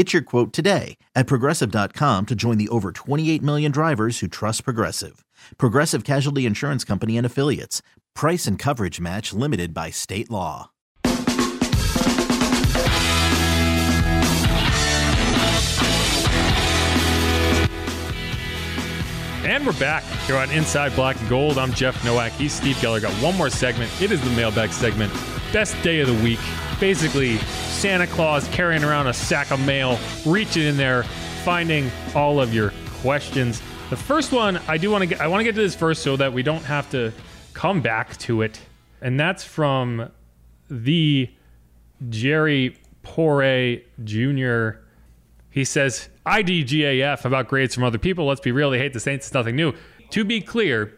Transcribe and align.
Get 0.00 0.14
your 0.14 0.22
quote 0.22 0.54
today 0.54 0.96
at 1.14 1.26
progressive.com 1.26 2.24
to 2.24 2.34
join 2.34 2.56
the 2.56 2.70
over 2.70 2.90
28 2.90 3.42
million 3.42 3.70
drivers 3.70 4.20
who 4.20 4.28
trust 4.28 4.64
Progressive. 4.64 5.26
Progressive 5.58 6.04
Casualty 6.04 6.46
Insurance 6.46 6.84
Company 6.84 7.18
and 7.18 7.26
Affiliates. 7.26 7.82
Price 8.14 8.46
and 8.46 8.58
coverage 8.58 8.98
match 8.98 9.34
limited 9.34 9.74
by 9.74 9.90
state 9.90 10.30
law. 10.30 10.70
And 19.44 19.66
we're 19.66 19.78
back 19.78 20.02
here 20.26 20.38
on 20.38 20.50
Inside 20.50 20.94
Black 20.94 21.20
and 21.20 21.28
Gold. 21.28 21.58
I'm 21.58 21.74
Jeff 21.74 22.02
Nowak. 22.06 22.32
He's 22.32 22.54
Steve 22.54 22.76
Geller. 22.76 23.02
Got 23.02 23.12
one 23.22 23.36
more 23.36 23.50
segment. 23.50 23.92
It 24.00 24.10
is 24.12 24.22
the 24.22 24.30
mailbag 24.30 24.72
segment. 24.72 25.12
Best 25.52 25.76
day 25.82 26.00
of 26.00 26.06
the 26.06 26.24
week. 26.24 26.40
Basically, 26.80 27.36
Santa 27.36 28.06
Claus 28.06 28.48
carrying 28.48 28.82
around 28.82 29.06
a 29.06 29.12
sack 29.12 29.50
of 29.50 29.60
mail, 29.66 29.98
reaching 30.24 30.62
in 30.62 30.78
there, 30.78 31.02
finding 31.44 31.90
all 32.14 32.40
of 32.40 32.54
your 32.54 32.72
questions. 33.02 33.60
The 33.90 33.96
first 33.96 34.32
one 34.32 34.58
I 34.66 34.78
do 34.78 34.90
want 34.90 35.02
to 35.02 35.06
get 35.06 35.20
I 35.20 35.26
want 35.26 35.40
to 35.40 35.44
get 35.44 35.54
to 35.56 35.60
this 35.60 35.74
first 35.74 36.02
so 36.02 36.16
that 36.16 36.32
we 36.32 36.42
don't 36.42 36.64
have 36.64 36.90
to 36.92 37.12
come 37.52 37.82
back 37.82 38.16
to 38.18 38.40
it. 38.40 38.58
And 39.02 39.20
that's 39.20 39.44
from 39.44 40.10
the 40.70 41.30
Jerry 42.08 42.78
Pore 43.02 43.76
Jr. 44.02 44.70
He 45.50 45.64
says, 45.64 46.08
IDGAF 46.24 47.26
about 47.26 47.48
grades 47.48 47.74
from 47.74 47.84
other 47.84 47.98
people. 47.98 48.24
Let's 48.26 48.40
be 48.40 48.52
real, 48.52 48.70
they 48.70 48.78
hate 48.78 48.94
the 48.94 49.00
Saints. 49.00 49.26
It's 49.26 49.34
nothing 49.34 49.54
new. 49.54 49.74
To 50.10 50.24
be 50.24 50.40
clear, 50.40 50.94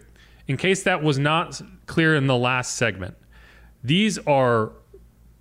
in 0.47 0.57
case 0.57 0.85
that 0.85 1.03
was 1.03 1.19
not 1.19 1.61
clear 1.87 2.15
in 2.15 2.29
the 2.29 2.37
last 2.37 2.77
segment, 2.77 3.17
these 3.83 4.19
are 4.19 4.73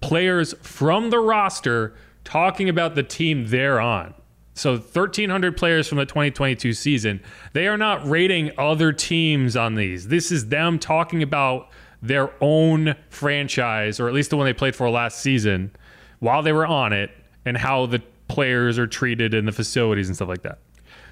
players 0.02 0.54
from 0.62 1.10
the 1.10 1.20
roster 1.20 1.94
talking 2.24 2.70
about 2.70 2.96
the 2.96 3.04
team 3.04 3.48
they're 3.48 3.80
on. 3.80 4.14
So 4.54 4.74
1,300 4.74 5.56
players 5.56 5.88
from 5.88 5.98
the 5.98 6.06
2022 6.06 6.74
season. 6.74 7.22
They 7.54 7.68
are 7.68 7.78
not 7.78 8.08
rating 8.08 8.52
other 8.58 8.92
teams 8.92 9.56
on 9.56 9.76
these. 9.76 10.10
This 10.10 10.32
is 10.32 10.50
them 10.50 10.78
talking 10.78 11.24
about 11.24 11.70
their 12.02 12.32
own 12.42 12.96
franchise, 13.10 14.00
or 14.00 14.08
at 14.08 14.14
least 14.14 14.30
the 14.30 14.38
one 14.38 14.46
they 14.46 14.54
played 14.54 14.76
for 14.76 14.90
last 14.90 15.20
season, 15.20 15.72
while 16.20 16.44
they 16.44 16.52
were 16.52 16.66
on 16.66 16.94
it, 16.94 17.12
and 17.46 17.58
how 17.58 17.86
the 17.86 18.02
players 18.28 18.78
are 18.78 18.88
treated 18.88 19.34
in 19.34 19.46
the 19.46 19.52
facilities 19.52 20.08
and 20.08 20.16
stuff 20.16 20.28
like 20.28 20.42
that. 20.42 20.60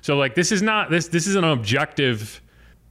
So 0.02 0.18
like 0.18 0.36
this 0.36 0.52
is 0.52 0.62
not 0.62 0.90
this 0.90 1.08
this 1.08 1.28
is 1.28 1.36
an 1.36 1.44
objective 1.44 2.42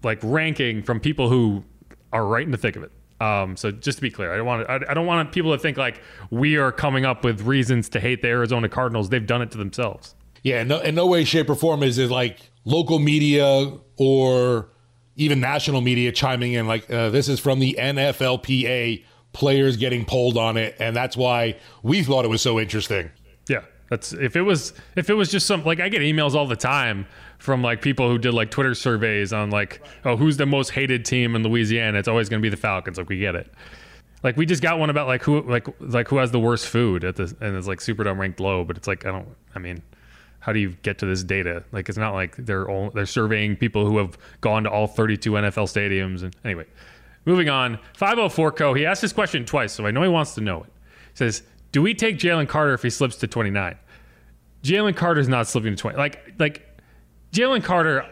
like 0.02 0.18
ranking 0.22 0.82
from 0.82 1.00
people 1.00 1.28
who 1.28 1.64
are 2.12 2.26
right 2.26 2.44
in 2.44 2.50
the 2.50 2.58
thick 2.58 2.76
of 2.76 2.82
it. 2.82 2.92
Um, 3.20 3.56
so 3.56 3.70
just 3.70 3.98
to 3.98 4.02
be 4.02 4.10
clear, 4.10 4.32
I 4.32 4.36
don't 4.36 4.46
want 4.46 4.70
I, 4.70 4.80
I 4.88 4.94
don't 4.94 5.06
want 5.06 5.32
people 5.32 5.52
to 5.52 5.58
think 5.58 5.76
like 5.76 6.00
we 6.30 6.56
are 6.56 6.70
coming 6.70 7.04
up 7.04 7.24
with 7.24 7.42
reasons 7.42 7.88
to 7.90 8.00
hate 8.00 8.22
the 8.22 8.28
Arizona 8.28 8.68
Cardinals. 8.68 9.08
They've 9.08 9.26
done 9.26 9.42
it 9.42 9.50
to 9.52 9.58
themselves. 9.58 10.14
Yeah, 10.42 10.62
no, 10.62 10.78
in 10.78 10.94
no 10.94 11.06
way, 11.06 11.24
shape, 11.24 11.50
or 11.50 11.56
form 11.56 11.82
is 11.82 11.98
it 11.98 12.10
like 12.10 12.38
local 12.64 12.98
media 12.98 13.72
or 13.96 14.68
even 15.16 15.40
national 15.40 15.80
media 15.80 16.12
chiming 16.12 16.52
in. 16.52 16.66
Like 16.66 16.90
uh, 16.90 17.10
this 17.10 17.28
is 17.28 17.40
from 17.40 17.58
the 17.58 17.76
NFLPA, 17.78 19.04
players 19.32 19.76
getting 19.76 20.04
polled 20.04 20.38
on 20.38 20.56
it, 20.56 20.76
and 20.78 20.96
that's 20.96 21.16
why 21.16 21.56
we 21.82 22.02
thought 22.02 22.24
it 22.24 22.28
was 22.28 22.40
so 22.40 22.58
interesting. 22.58 23.10
Yeah, 23.48 23.64
that's 23.90 24.12
if 24.12 24.36
it 24.36 24.42
was 24.42 24.72
if 24.96 25.10
it 25.10 25.14
was 25.14 25.30
just 25.30 25.46
some 25.46 25.64
like 25.64 25.80
I 25.80 25.88
get 25.88 26.02
emails 26.02 26.34
all 26.34 26.46
the 26.46 26.56
time 26.56 27.06
from 27.38 27.62
like 27.62 27.80
people 27.82 28.08
who 28.08 28.18
did 28.18 28.34
like 28.34 28.50
Twitter 28.50 28.74
surveys 28.74 29.32
on 29.32 29.50
like 29.50 29.80
oh 30.04 30.16
who's 30.16 30.36
the 30.36 30.46
most 30.46 30.70
hated 30.70 31.04
team 31.04 31.34
in 31.34 31.42
Louisiana? 31.42 31.98
It's 31.98 32.08
always 32.08 32.28
going 32.28 32.40
to 32.40 32.46
be 32.46 32.50
the 32.50 32.56
Falcons. 32.56 32.98
Like 32.98 33.08
we 33.08 33.18
get 33.18 33.34
it. 33.34 33.52
Like 34.22 34.36
we 34.36 34.46
just 34.46 34.62
got 34.62 34.78
one 34.78 34.90
about 34.90 35.06
like 35.06 35.22
who 35.22 35.42
like 35.42 35.68
like 35.80 36.08
who 36.08 36.16
has 36.16 36.30
the 36.30 36.40
worst 36.40 36.66
food 36.66 37.04
at 37.04 37.16
this, 37.16 37.34
and 37.40 37.56
it's 37.56 37.68
like 37.68 37.78
Superdome 37.78 38.18
ranked 38.18 38.40
low, 38.40 38.64
but 38.64 38.76
it's 38.76 38.88
like 38.88 39.06
I 39.06 39.12
don't. 39.12 39.28
I 39.54 39.60
mean, 39.60 39.82
how 40.40 40.52
do 40.52 40.58
you 40.58 40.70
get 40.82 40.98
to 40.98 41.06
this 41.06 41.22
data? 41.22 41.64
Like 41.72 41.88
it's 41.88 41.98
not 41.98 42.14
like 42.14 42.36
they're 42.36 42.68
all 42.68 42.90
they're 42.90 43.06
surveying 43.06 43.56
people 43.56 43.86
who 43.86 43.98
have 43.98 44.18
gone 44.40 44.64
to 44.64 44.70
all 44.70 44.86
32 44.86 45.30
NFL 45.30 45.66
stadiums 45.66 46.22
and 46.22 46.34
anyway. 46.44 46.66
Moving 47.24 47.48
on, 47.50 47.78
504 47.94 48.52
Co. 48.52 48.72
He 48.72 48.86
asked 48.86 49.02
this 49.02 49.12
question 49.12 49.44
twice, 49.44 49.72
so 49.72 49.84
I 49.84 49.90
know 49.90 50.02
he 50.02 50.08
wants 50.08 50.34
to 50.36 50.40
know 50.40 50.62
it. 50.62 50.72
He 51.10 51.16
says, 51.16 51.42
do 51.72 51.82
we 51.82 51.94
take 51.94 52.18
Jalen 52.18 52.48
Carter 52.48 52.72
if 52.72 52.82
he 52.82 52.90
slips 52.90 53.16
to 53.16 53.26
29? 53.26 53.76
Jalen 54.62 54.96
Carter's 54.96 55.28
not 55.28 55.46
slipping 55.46 55.76
to 55.76 55.76
20. 55.76 55.98
Like, 55.98 56.34
like 56.38 56.67
Jalen 57.32 57.62
Carter 57.62 58.06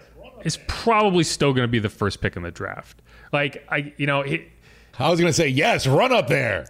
is 0.45 0.59
probably 0.69 1.25
still 1.25 1.53
going 1.53 1.65
to 1.65 1.71
be 1.71 1.79
the 1.79 1.89
first 1.89 2.21
pick 2.21 2.37
in 2.37 2.43
the 2.43 2.51
draft. 2.51 3.03
Like, 3.33 3.67
I, 3.71 3.93
you 3.97 4.07
know, 4.07 4.23
he, 4.23 4.47
I 4.99 5.11
was 5.11 5.21
going 5.21 5.31
to 5.31 5.37
say, 5.37 5.49
yes, 5.49 5.87
run 5.87 6.13
up 6.13 6.29
there. 6.29 6.67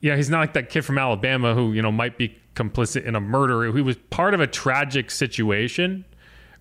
Yeah, 0.00 0.16
he's 0.16 0.30
not 0.30 0.40
like 0.40 0.54
that 0.54 0.70
kid 0.70 0.82
from 0.82 0.98
Alabama 0.98 1.54
who, 1.54 1.72
you 1.72 1.82
know, 1.82 1.92
might 1.92 2.16
be 2.18 2.36
complicit 2.54 3.04
in 3.04 3.14
a 3.14 3.20
murder. 3.20 3.72
He 3.74 3.82
was 3.82 3.96
part 4.10 4.34
of 4.34 4.40
a 4.40 4.46
tragic 4.46 5.10
situation, 5.10 6.04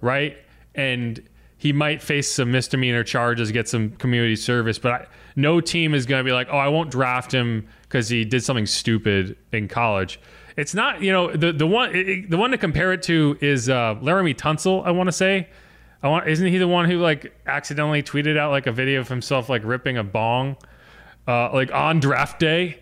right? 0.01 0.37
And 0.75 1.21
he 1.57 1.73
might 1.73 2.01
face 2.01 2.31
some 2.31 2.51
misdemeanor 2.51 3.03
charges, 3.03 3.51
get 3.51 3.67
some 3.67 3.91
community 3.91 4.35
service, 4.35 4.79
but 4.79 4.91
I, 4.91 5.07
no 5.35 5.59
team 5.61 5.93
is 5.93 6.05
going 6.05 6.19
to 6.19 6.23
be 6.23 6.33
like, 6.33 6.47
oh, 6.51 6.57
I 6.57 6.67
won't 6.67 6.91
draft 6.91 7.33
him 7.33 7.67
because 7.83 8.09
he 8.09 8.23
did 8.23 8.43
something 8.43 8.65
stupid 8.65 9.37
in 9.51 9.67
college. 9.67 10.19
It's 10.59 10.73
not, 10.73 11.01
you 11.01 11.11
know, 11.11 11.31
the 11.31 11.53
the 11.53 11.65
one 11.65 11.95
it, 11.95 12.29
the 12.29 12.37
one 12.37 12.51
to 12.51 12.57
compare 12.57 12.91
it 12.91 13.01
to 13.03 13.37
is 13.39 13.69
uh, 13.69 13.95
Laremy 13.95 14.35
Tunsil. 14.35 14.85
I 14.85 14.91
want 14.91 15.07
to 15.07 15.13
say, 15.13 15.47
I 16.03 16.09
want 16.09 16.27
isn't 16.27 16.45
he 16.45 16.57
the 16.57 16.67
one 16.67 16.89
who 16.89 16.99
like 16.99 17.33
accidentally 17.47 18.03
tweeted 18.03 18.37
out 18.37 18.51
like 18.51 18.67
a 18.67 18.71
video 18.73 18.99
of 18.99 19.07
himself 19.07 19.47
like 19.47 19.63
ripping 19.63 19.97
a 19.97 20.03
bong, 20.03 20.57
uh, 21.27 21.53
like 21.53 21.71
on 21.71 22.01
draft 22.01 22.39
day, 22.39 22.79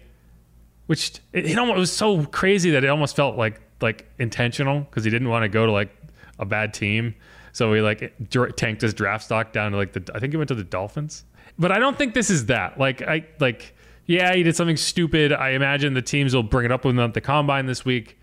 which 0.87 1.19
it, 1.33 1.45
it 1.45 1.57
almost 1.59 1.77
it 1.77 1.79
was 1.79 1.91
so 1.91 2.25
crazy 2.25 2.71
that 2.71 2.83
it 2.83 2.87
almost 2.87 3.15
felt 3.15 3.37
like 3.37 3.61
like 3.79 4.09
intentional 4.17 4.79
because 4.79 5.03
he 5.03 5.11
didn't 5.11 5.29
want 5.29 5.43
to 5.43 5.49
go 5.49 5.67
to 5.67 5.71
like 5.71 5.95
a 6.39 6.45
bad 6.45 6.73
team. 6.73 7.13
So 7.51 7.73
he 7.73 7.81
like 7.81 8.13
tanked 8.55 8.81
his 8.81 8.95
draft 8.95 9.25
stock 9.25 9.53
down 9.53 9.71
to 9.71 9.77
like 9.77 9.93
the 9.93 10.11
I 10.15 10.19
think 10.19 10.33
he 10.33 10.37
went 10.37 10.47
to 10.47 10.55
the 10.55 10.63
Dolphins. 10.63 11.25
But 11.59 11.71
I 11.71 11.77
don't 11.77 11.97
think 11.97 12.15
this 12.15 12.31
is 12.31 12.47
that. 12.47 12.79
Like 12.79 13.03
I 13.03 13.25
like 13.39 13.75
yeah, 14.07 14.33
he 14.33 14.41
did 14.41 14.55
something 14.55 14.77
stupid. 14.77 15.33
I 15.33 15.49
imagine 15.49 15.93
the 15.93 16.01
teams 16.01 16.33
will 16.33 16.41
bring 16.41 16.65
it 16.65 16.71
up 16.71 16.85
with 16.85 16.95
him 16.95 16.99
at 17.01 17.13
the 17.13 17.21
combine 17.21 17.65
this 17.65 17.83
week, 17.83 18.17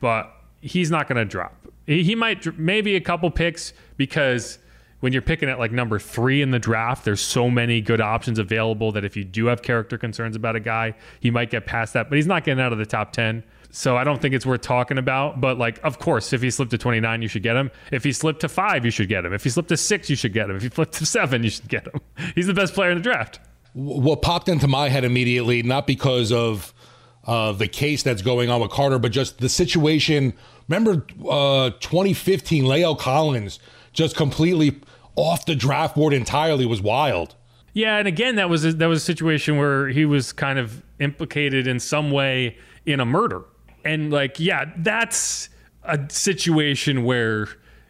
but 0.00 0.30
he's 0.60 0.90
not 0.90 1.08
going 1.08 1.16
to 1.16 1.24
drop. 1.24 1.54
He 1.86 2.14
might 2.14 2.58
maybe 2.58 2.96
a 2.96 3.00
couple 3.00 3.30
picks 3.30 3.72
because 3.96 4.58
when 5.00 5.12
you're 5.12 5.22
picking 5.22 5.48
at 5.48 5.58
like 5.58 5.70
number 5.70 5.98
three 5.98 6.42
in 6.42 6.50
the 6.50 6.58
draft, 6.58 7.04
there's 7.04 7.20
so 7.20 7.48
many 7.48 7.80
good 7.80 8.00
options 8.00 8.38
available 8.38 8.92
that 8.92 9.04
if 9.04 9.16
you 9.16 9.24
do 9.24 9.46
have 9.46 9.62
character 9.62 9.96
concerns 9.96 10.36
about 10.36 10.56
a 10.56 10.60
guy, 10.60 10.94
he 11.20 11.30
might 11.30 11.50
get 11.50 11.64
past 11.66 11.94
that. 11.94 12.10
But 12.10 12.16
he's 12.16 12.26
not 12.26 12.44
getting 12.44 12.62
out 12.62 12.72
of 12.72 12.78
the 12.78 12.84
top 12.84 13.12
ten. 13.12 13.44
So 13.70 13.96
I 13.96 14.02
don't 14.02 14.20
think 14.20 14.34
it's 14.34 14.44
worth 14.44 14.62
talking 14.62 14.98
about. 14.98 15.40
But 15.40 15.56
like, 15.56 15.78
of 15.84 15.98
course, 15.98 16.32
if 16.32 16.42
he 16.42 16.50
slipped 16.50 16.72
to 16.72 16.78
29, 16.78 17.22
you 17.22 17.28
should 17.28 17.42
get 17.42 17.54
him. 17.54 17.70
If 17.92 18.02
he 18.02 18.12
slipped 18.12 18.40
to 18.40 18.48
five, 18.48 18.84
you 18.84 18.90
should 18.90 19.08
get 19.08 19.24
him. 19.24 19.32
If 19.32 19.44
he 19.44 19.50
slipped 19.50 19.68
to 19.68 19.76
six, 19.76 20.10
you 20.10 20.16
should 20.16 20.32
get 20.32 20.50
him. 20.50 20.56
If 20.56 20.62
he 20.62 20.68
flipped 20.68 20.94
to 20.94 21.06
seven, 21.06 21.44
you 21.44 21.50
should 21.50 21.68
get 21.68 21.86
him. 21.86 22.00
He's 22.34 22.46
the 22.46 22.54
best 22.54 22.74
player 22.74 22.90
in 22.90 22.96
the 22.96 23.02
draft 23.02 23.40
what 23.78 24.22
popped 24.22 24.48
into 24.48 24.66
my 24.66 24.88
head 24.88 25.04
immediately, 25.04 25.62
not 25.62 25.86
because 25.86 26.32
of 26.32 26.74
uh, 27.24 27.52
the 27.52 27.68
case 27.68 28.02
that's 28.02 28.22
going 28.22 28.50
on 28.50 28.60
with 28.60 28.70
Carter, 28.70 28.98
but 28.98 29.12
just 29.12 29.38
the 29.38 29.48
situation. 29.48 30.32
Remember 30.66 31.06
uh, 31.30 31.70
2015, 31.78 32.64
La'el 32.64 32.98
Collins 32.98 33.60
just 33.92 34.16
completely 34.16 34.80
off 35.14 35.46
the 35.46 35.54
draft 35.54 35.94
board 35.94 36.12
entirely 36.12 36.66
was 36.66 36.82
wild. 36.82 37.36
Yeah, 37.72 37.98
and 37.98 38.08
again, 38.08 38.36
that 38.36 38.50
was 38.50 38.64
a, 38.64 38.72
that 38.72 38.86
was 38.86 39.02
a 39.02 39.04
situation 39.04 39.58
where 39.58 39.88
he 39.88 40.04
was 40.04 40.32
kind 40.32 40.58
of 40.58 40.82
implicated 40.98 41.68
in 41.68 41.78
some 41.78 42.10
way 42.10 42.56
in 42.84 42.98
a 42.98 43.04
murder, 43.04 43.44
and 43.84 44.10
like, 44.10 44.40
yeah, 44.40 44.72
that's 44.78 45.48
a 45.84 46.00
situation 46.08 47.04
where 47.04 47.48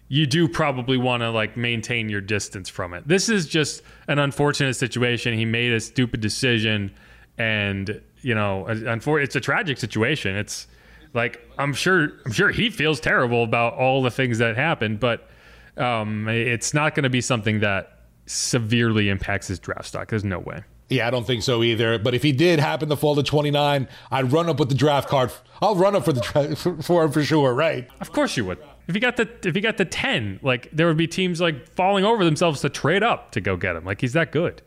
you 0.08 0.26
do 0.26 0.48
probably 0.48 0.96
want 0.96 1.22
to 1.22 1.30
like 1.30 1.56
maintain 1.56 2.08
your 2.08 2.20
distance 2.20 2.68
from 2.68 2.94
it. 2.94 3.06
This 3.06 3.28
is 3.28 3.46
just 3.46 3.82
an 4.08 4.18
unfortunate 4.18 4.74
situation. 4.74 5.34
He 5.34 5.44
made 5.44 5.72
a 5.72 5.80
stupid 5.80 6.20
decision, 6.20 6.94
and 7.36 8.00
you 8.22 8.34
know, 8.34 8.66
it's 8.68 9.36
a 9.36 9.40
tragic 9.40 9.78
situation. 9.78 10.34
It's 10.36 10.66
like 11.14 11.46
I'm 11.58 11.74
sure 11.74 12.12
I'm 12.24 12.32
sure 12.32 12.50
he 12.50 12.70
feels 12.70 13.00
terrible 13.00 13.44
about 13.44 13.74
all 13.74 14.02
the 14.02 14.10
things 14.10 14.38
that 14.38 14.56
happened, 14.56 15.00
but 15.00 15.28
um, 15.76 16.28
it's 16.28 16.74
not 16.74 16.94
going 16.94 17.04
to 17.04 17.10
be 17.10 17.20
something 17.20 17.60
that 17.60 18.00
severely 18.26 19.08
impacts 19.08 19.48
his 19.48 19.58
draft 19.58 19.86
stock. 19.86 20.08
There's 20.08 20.24
no 20.24 20.38
way. 20.38 20.62
Yeah, 20.88 21.06
I 21.06 21.10
don't 21.10 21.26
think 21.26 21.42
so 21.42 21.62
either. 21.62 21.98
But 21.98 22.14
if 22.14 22.22
he 22.22 22.32
did 22.32 22.60
happen 22.60 22.88
to 22.88 22.96
fall 22.96 23.14
to 23.14 23.22
29, 23.22 23.88
I'd 24.10 24.32
run 24.32 24.48
up 24.48 24.58
with 24.58 24.70
the 24.70 24.74
draft 24.74 25.08
card. 25.08 25.30
I'll 25.60 25.76
run 25.76 25.94
up 25.94 26.04
for 26.04 26.14
the 26.14 26.78
for 26.82 27.04
him 27.04 27.12
for 27.12 27.22
sure, 27.22 27.52
right? 27.52 27.88
Of 28.00 28.12
course 28.12 28.36
you 28.36 28.46
would. 28.46 28.58
If 28.88 28.94
he 28.94 29.00
got 29.00 29.16
the 29.16 29.28
if 29.44 29.54
he 29.54 29.60
got 29.60 29.76
the 29.76 29.84
10, 29.84 30.40
like 30.42 30.70
there 30.72 30.86
would 30.86 30.96
be 30.96 31.06
teams 31.06 31.40
like 31.40 31.68
falling 31.74 32.04
over 32.04 32.24
themselves 32.24 32.62
to 32.62 32.70
trade 32.70 33.02
up 33.02 33.32
to 33.32 33.40
go 33.40 33.56
get 33.56 33.76
him. 33.76 33.84
Like 33.84 34.00
he's 34.00 34.14
that 34.14 34.32
good. 34.32 34.62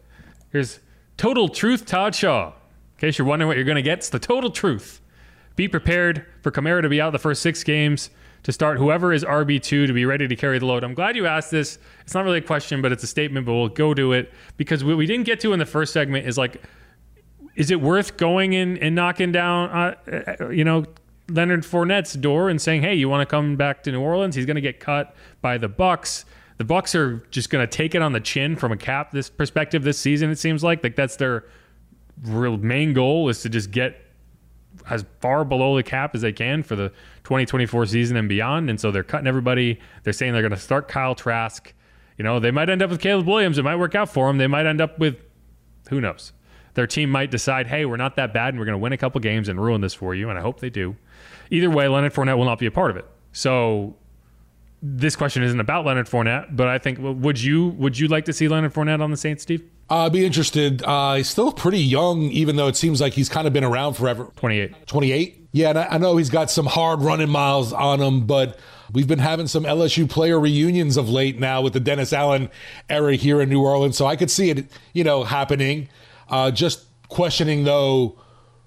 Here's 0.51 0.79
total 1.17 1.49
truth, 1.49 1.85
Todd 1.85 2.13
Shaw. 2.13 2.49
In 2.49 2.99
case 2.99 3.17
you're 3.17 3.27
wondering 3.27 3.47
what 3.47 3.57
you're 3.57 3.65
to 3.73 3.81
get, 3.81 3.97
it's 3.97 4.09
the 4.09 4.19
total 4.19 4.51
truth. 4.51 5.01
Be 5.55 5.67
prepared 5.67 6.25
for 6.41 6.51
Kamara 6.51 6.83
to 6.83 6.89
be 6.89 7.01
out 7.01 7.11
the 7.11 7.19
first 7.19 7.41
six 7.41 7.63
games 7.63 8.11
to 8.43 8.51
start 8.51 8.77
whoever 8.77 9.13
is 9.13 9.23
RB2 9.23 9.87
to 9.87 9.93
be 9.93 10.05
ready 10.05 10.27
to 10.27 10.35
carry 10.35 10.59
the 10.59 10.65
load. 10.65 10.83
I'm 10.83 10.93
glad 10.93 11.15
you 11.15 11.27
asked 11.27 11.51
this. 11.51 11.77
It's 12.01 12.13
not 12.13 12.23
really 12.23 12.39
a 12.39 12.43
question, 12.43 12.81
but 12.81 12.91
it's 12.91 13.03
a 13.03 13.07
statement, 13.07 13.45
but 13.45 13.53
we'll 13.53 13.69
go 13.69 13.93
to 13.93 14.13
it 14.13 14.31
because 14.57 14.83
what 14.83 14.97
we 14.97 15.05
didn't 15.05 15.25
get 15.25 15.39
to 15.41 15.53
in 15.53 15.59
the 15.59 15.65
first 15.65 15.93
segment 15.93 16.27
is 16.27 16.37
like, 16.37 16.61
is 17.55 17.69
it 17.69 17.81
worth 17.81 18.17
going 18.17 18.53
in 18.53 18.77
and 18.77 18.95
knocking 18.95 19.31
down, 19.31 19.69
uh, 19.69 20.35
uh 20.39 20.49
you 20.49 20.63
know, 20.63 20.85
Leonard 21.29 21.63
Fournette's 21.63 22.13
door 22.13 22.49
and 22.49 22.61
saying, 22.61 22.81
"Hey, 22.81 22.95
you 22.95 23.09
want 23.09 23.27
to 23.27 23.31
come 23.31 23.55
back 23.55 23.83
to 23.83 23.91
New 23.91 24.01
Orleans?" 24.01 24.35
He's 24.35 24.45
going 24.45 24.55
to 24.55 24.61
get 24.61 24.79
cut 24.79 25.15
by 25.41 25.57
the 25.57 25.69
Bucs. 25.69 26.25
The 26.57 26.65
Bucs 26.65 26.93
are 26.93 27.25
just 27.31 27.49
going 27.49 27.65
to 27.65 27.71
take 27.71 27.95
it 27.95 28.01
on 28.01 28.13
the 28.13 28.19
chin 28.19 28.55
from 28.55 28.71
a 28.71 28.77
cap 28.77 29.11
this 29.11 29.29
perspective 29.29 29.83
this 29.83 29.97
season. 29.97 30.29
It 30.29 30.39
seems 30.39 30.63
like 30.63 30.83
like 30.83 30.95
that's 30.95 31.15
their 31.15 31.45
real 32.23 32.57
main 32.57 32.93
goal 32.93 33.29
is 33.29 33.41
to 33.41 33.49
just 33.49 33.71
get 33.71 33.99
as 34.89 35.05
far 35.19 35.43
below 35.43 35.75
the 35.75 35.83
cap 35.83 36.15
as 36.15 36.21
they 36.21 36.31
can 36.31 36.63
for 36.63 36.75
the 36.75 36.89
2024 37.23 37.85
season 37.87 38.17
and 38.17 38.29
beyond. 38.29 38.69
And 38.69 38.79
so 38.79 38.91
they're 38.91 39.03
cutting 39.03 39.27
everybody. 39.27 39.79
They're 40.03 40.13
saying 40.13 40.33
they're 40.33 40.41
going 40.41 40.51
to 40.51 40.57
start 40.57 40.87
Kyle 40.87 41.15
Trask. 41.15 41.73
You 42.17 42.23
know, 42.23 42.39
they 42.39 42.51
might 42.51 42.69
end 42.69 42.81
up 42.81 42.89
with 42.89 43.01
Caleb 43.01 43.27
Williams. 43.27 43.57
It 43.57 43.63
might 43.63 43.77
work 43.77 43.95
out 43.95 44.09
for 44.09 44.27
them. 44.27 44.37
They 44.37 44.47
might 44.47 44.65
end 44.65 44.81
up 44.81 44.99
with 44.99 45.17
who 45.89 46.01
knows. 46.01 46.33
Their 46.73 46.87
team 46.87 47.09
might 47.09 47.31
decide, 47.31 47.67
hey, 47.67 47.85
we're 47.85 47.97
not 47.97 48.15
that 48.15 48.33
bad 48.33 48.49
and 48.49 48.59
we're 48.59 48.65
going 48.65 48.77
to 48.77 48.81
win 48.81 48.93
a 48.93 48.97
couple 48.97 49.19
games 49.19 49.49
and 49.49 49.61
ruin 49.61 49.81
this 49.81 49.93
for 49.93 50.15
you. 50.15 50.29
And 50.29 50.37
I 50.37 50.41
hope 50.41 50.59
they 50.59 50.69
do. 50.69 50.95
Either 51.51 51.69
way, 51.69 51.87
Leonard 51.87 52.13
Fournette 52.13 52.37
will 52.37 52.45
not 52.45 52.57
be 52.57 52.65
a 52.65 52.71
part 52.71 52.89
of 52.89 52.97
it. 52.97 53.05
So 53.33 53.95
this 54.81 55.15
question 55.15 55.43
isn't 55.43 55.59
about 55.59 55.85
Leonard 55.85 56.07
Fournette, 56.07 56.55
but 56.55 56.67
I 56.67 56.79
think 56.79 56.97
would 56.99 57.41
you 57.41 57.67
would 57.69 57.99
you 57.99 58.07
like 58.07 58.25
to 58.25 58.33
see 58.33 58.47
Leonard 58.47 58.73
Fournette 58.73 59.01
on 59.01 59.11
the 59.11 59.17
Saints, 59.17 59.43
Steve? 59.43 59.63
Uh, 59.89 60.05
I'd 60.05 60.13
be 60.13 60.25
interested. 60.25 60.81
Uh, 60.83 61.15
he's 61.15 61.29
still 61.29 61.51
pretty 61.51 61.79
young, 61.79 62.23
even 62.23 62.55
though 62.55 62.69
it 62.69 62.77
seems 62.77 63.01
like 63.01 63.13
he's 63.13 63.27
kind 63.27 63.45
of 63.45 63.51
been 63.51 63.65
around 63.65 63.95
forever. 63.95 64.31
28. 64.37 64.87
28? 64.87 65.49
Yeah, 65.51 65.69
and 65.71 65.79
I, 65.79 65.87
I 65.91 65.97
know 65.97 66.15
he's 66.15 66.29
got 66.29 66.49
some 66.49 66.65
hard 66.65 67.01
running 67.01 67.29
miles 67.29 67.73
on 67.73 67.99
him, 67.99 68.25
but 68.25 68.57
we've 68.93 69.07
been 69.07 69.19
having 69.19 69.47
some 69.47 69.65
LSU 69.65 70.09
player 70.09 70.39
reunions 70.39 70.95
of 70.95 71.09
late 71.09 71.39
now 71.39 71.61
with 71.61 71.73
the 71.73 71.81
Dennis 71.81 72.13
Allen 72.13 72.49
era 72.89 73.15
here 73.15 73.41
in 73.41 73.49
New 73.49 73.61
Orleans, 73.61 73.97
so 73.97 74.05
I 74.05 74.15
could 74.15 74.31
see 74.31 74.49
it, 74.49 74.71
you 74.93 75.03
know, 75.03 75.25
happening. 75.25 75.89
Uh, 76.29 76.51
just 76.51 76.85
questioning, 77.09 77.65
though, 77.65 78.17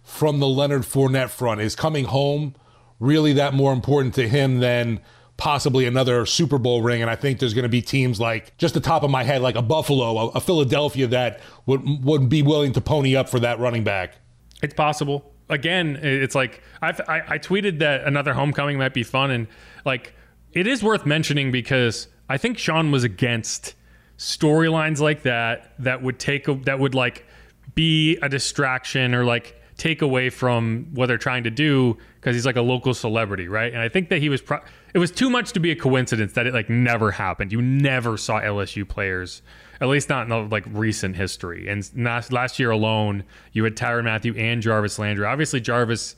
from 0.03 0.41
the 0.41 0.47
Leonard 0.47 0.83
Fournette 0.83 1.31
front, 1.31 1.63
is 1.63 1.75
coming 1.75 2.05
home 2.05 2.55
really 3.01 3.35
that 3.35 3.55
more 3.55 3.73
important 3.73 4.15
to 4.15 4.29
him 4.29 4.61
than– 4.61 5.01
possibly 5.37 5.87
another 5.87 6.27
Super 6.27 6.59
Bowl 6.59 6.83
ring. 6.83 7.03
And 7.03 7.11
I 7.11 7.17
think 7.17 7.39
there's 7.39 7.55
going 7.55 7.65
to 7.65 7.69
be 7.69 7.83
teams 7.83 8.21
like, 8.21 8.57
just 8.59 8.75
the 8.75 8.81
top 8.81 9.03
of 9.03 9.11
my 9.11 9.25
head, 9.25 9.43
like 9.43 9.57
a 9.57 9.63
Buffalo, 9.63 10.17
a, 10.17 10.29
a 10.29 10.41
Philadelphia 10.41 11.07
that 11.09 11.41
would 11.67 11.83
would 12.05 12.29
be 12.29 12.43
willing 12.43 12.73
to 12.73 12.81
pony 12.81 13.17
up 13.17 13.29
for 13.29 13.41
that 13.41 13.59
running 13.59 13.85
back. 13.85 14.15
It's 14.63 14.75
possible. 14.75 15.33
Again, 15.49 15.99
it's 16.03 16.35
like 16.35 16.63
I've, 16.81 17.01
I, 17.03 17.23
I 17.29 17.39
tweeted 17.39 17.81
that 17.81 18.05
another 18.05 18.33
homecoming 18.33 18.79
might 18.79 18.95
be 18.95 19.03
fun, 19.03 19.31
and 19.31 19.47
like 19.85 20.15
it 20.53 20.67
is 20.67 20.83
worth 20.83 21.05
mentioning 21.05 21.53
because 21.53 22.09
I 22.29 22.39
think 22.39 22.57
Sean 22.57 22.91
was 22.91 23.05
against 23.05 23.75
storylines 24.17 25.01
like 25.01 25.23
that 25.25 25.75
that 25.81 26.03
would 26.03 26.19
take 26.19 26.49
a, 26.49 26.55
that 26.65 26.79
would 26.79 26.95
like 26.95 27.27
be 27.75 28.17
a 28.23 28.29
distraction 28.29 29.15
or 29.15 29.25
like 29.25 29.61
take 29.77 30.03
away 30.03 30.31
from 30.31 30.89
what 30.93 31.07
they're 31.07 31.19
trying 31.19 31.45
to 31.45 31.51
do 31.51 31.97
because 32.21 32.37
he's 32.37 32.47
like 32.47 32.57
a 32.57 32.63
local 32.63 32.95
celebrity, 32.95 33.49
right? 33.49 33.73
And 33.73 33.83
I 33.83 33.89
think 33.89 34.09
that 34.09 34.21
he 34.21 34.29
was. 34.29 34.41
Pro- 34.41 34.61
it 34.93 34.99
was 34.99 35.11
too 35.11 35.29
much 35.29 35.53
to 35.53 35.61
be 35.61 35.71
a 35.73 35.77
coincidence 35.77 36.35
that 36.35 36.47
it 36.47 36.55
like 36.55 36.71
never 36.71 37.11
happened. 37.11 37.53
You 37.53 37.61
never 37.61 38.17
saw 38.17 38.41
LSU 38.41 38.89
players, 38.89 39.43
at 39.81 39.89
least 39.89 40.09
not 40.09 40.23
in 40.23 40.29
the 40.29 40.39
like 40.39 40.65
recent 40.71 41.17
history. 41.17 41.69
And 41.69 41.89
last, 41.97 42.33
last 42.33 42.59
year 42.59 42.71
alone, 42.71 43.25
you 43.53 43.65
had 43.65 43.77
Tyrann 43.77 44.05
Mathieu 44.05 44.35
and 44.37 44.63
Jarvis 44.63 44.99
Landry. 44.99 45.27
Obviously, 45.27 45.61
Jarvis. 45.61 46.15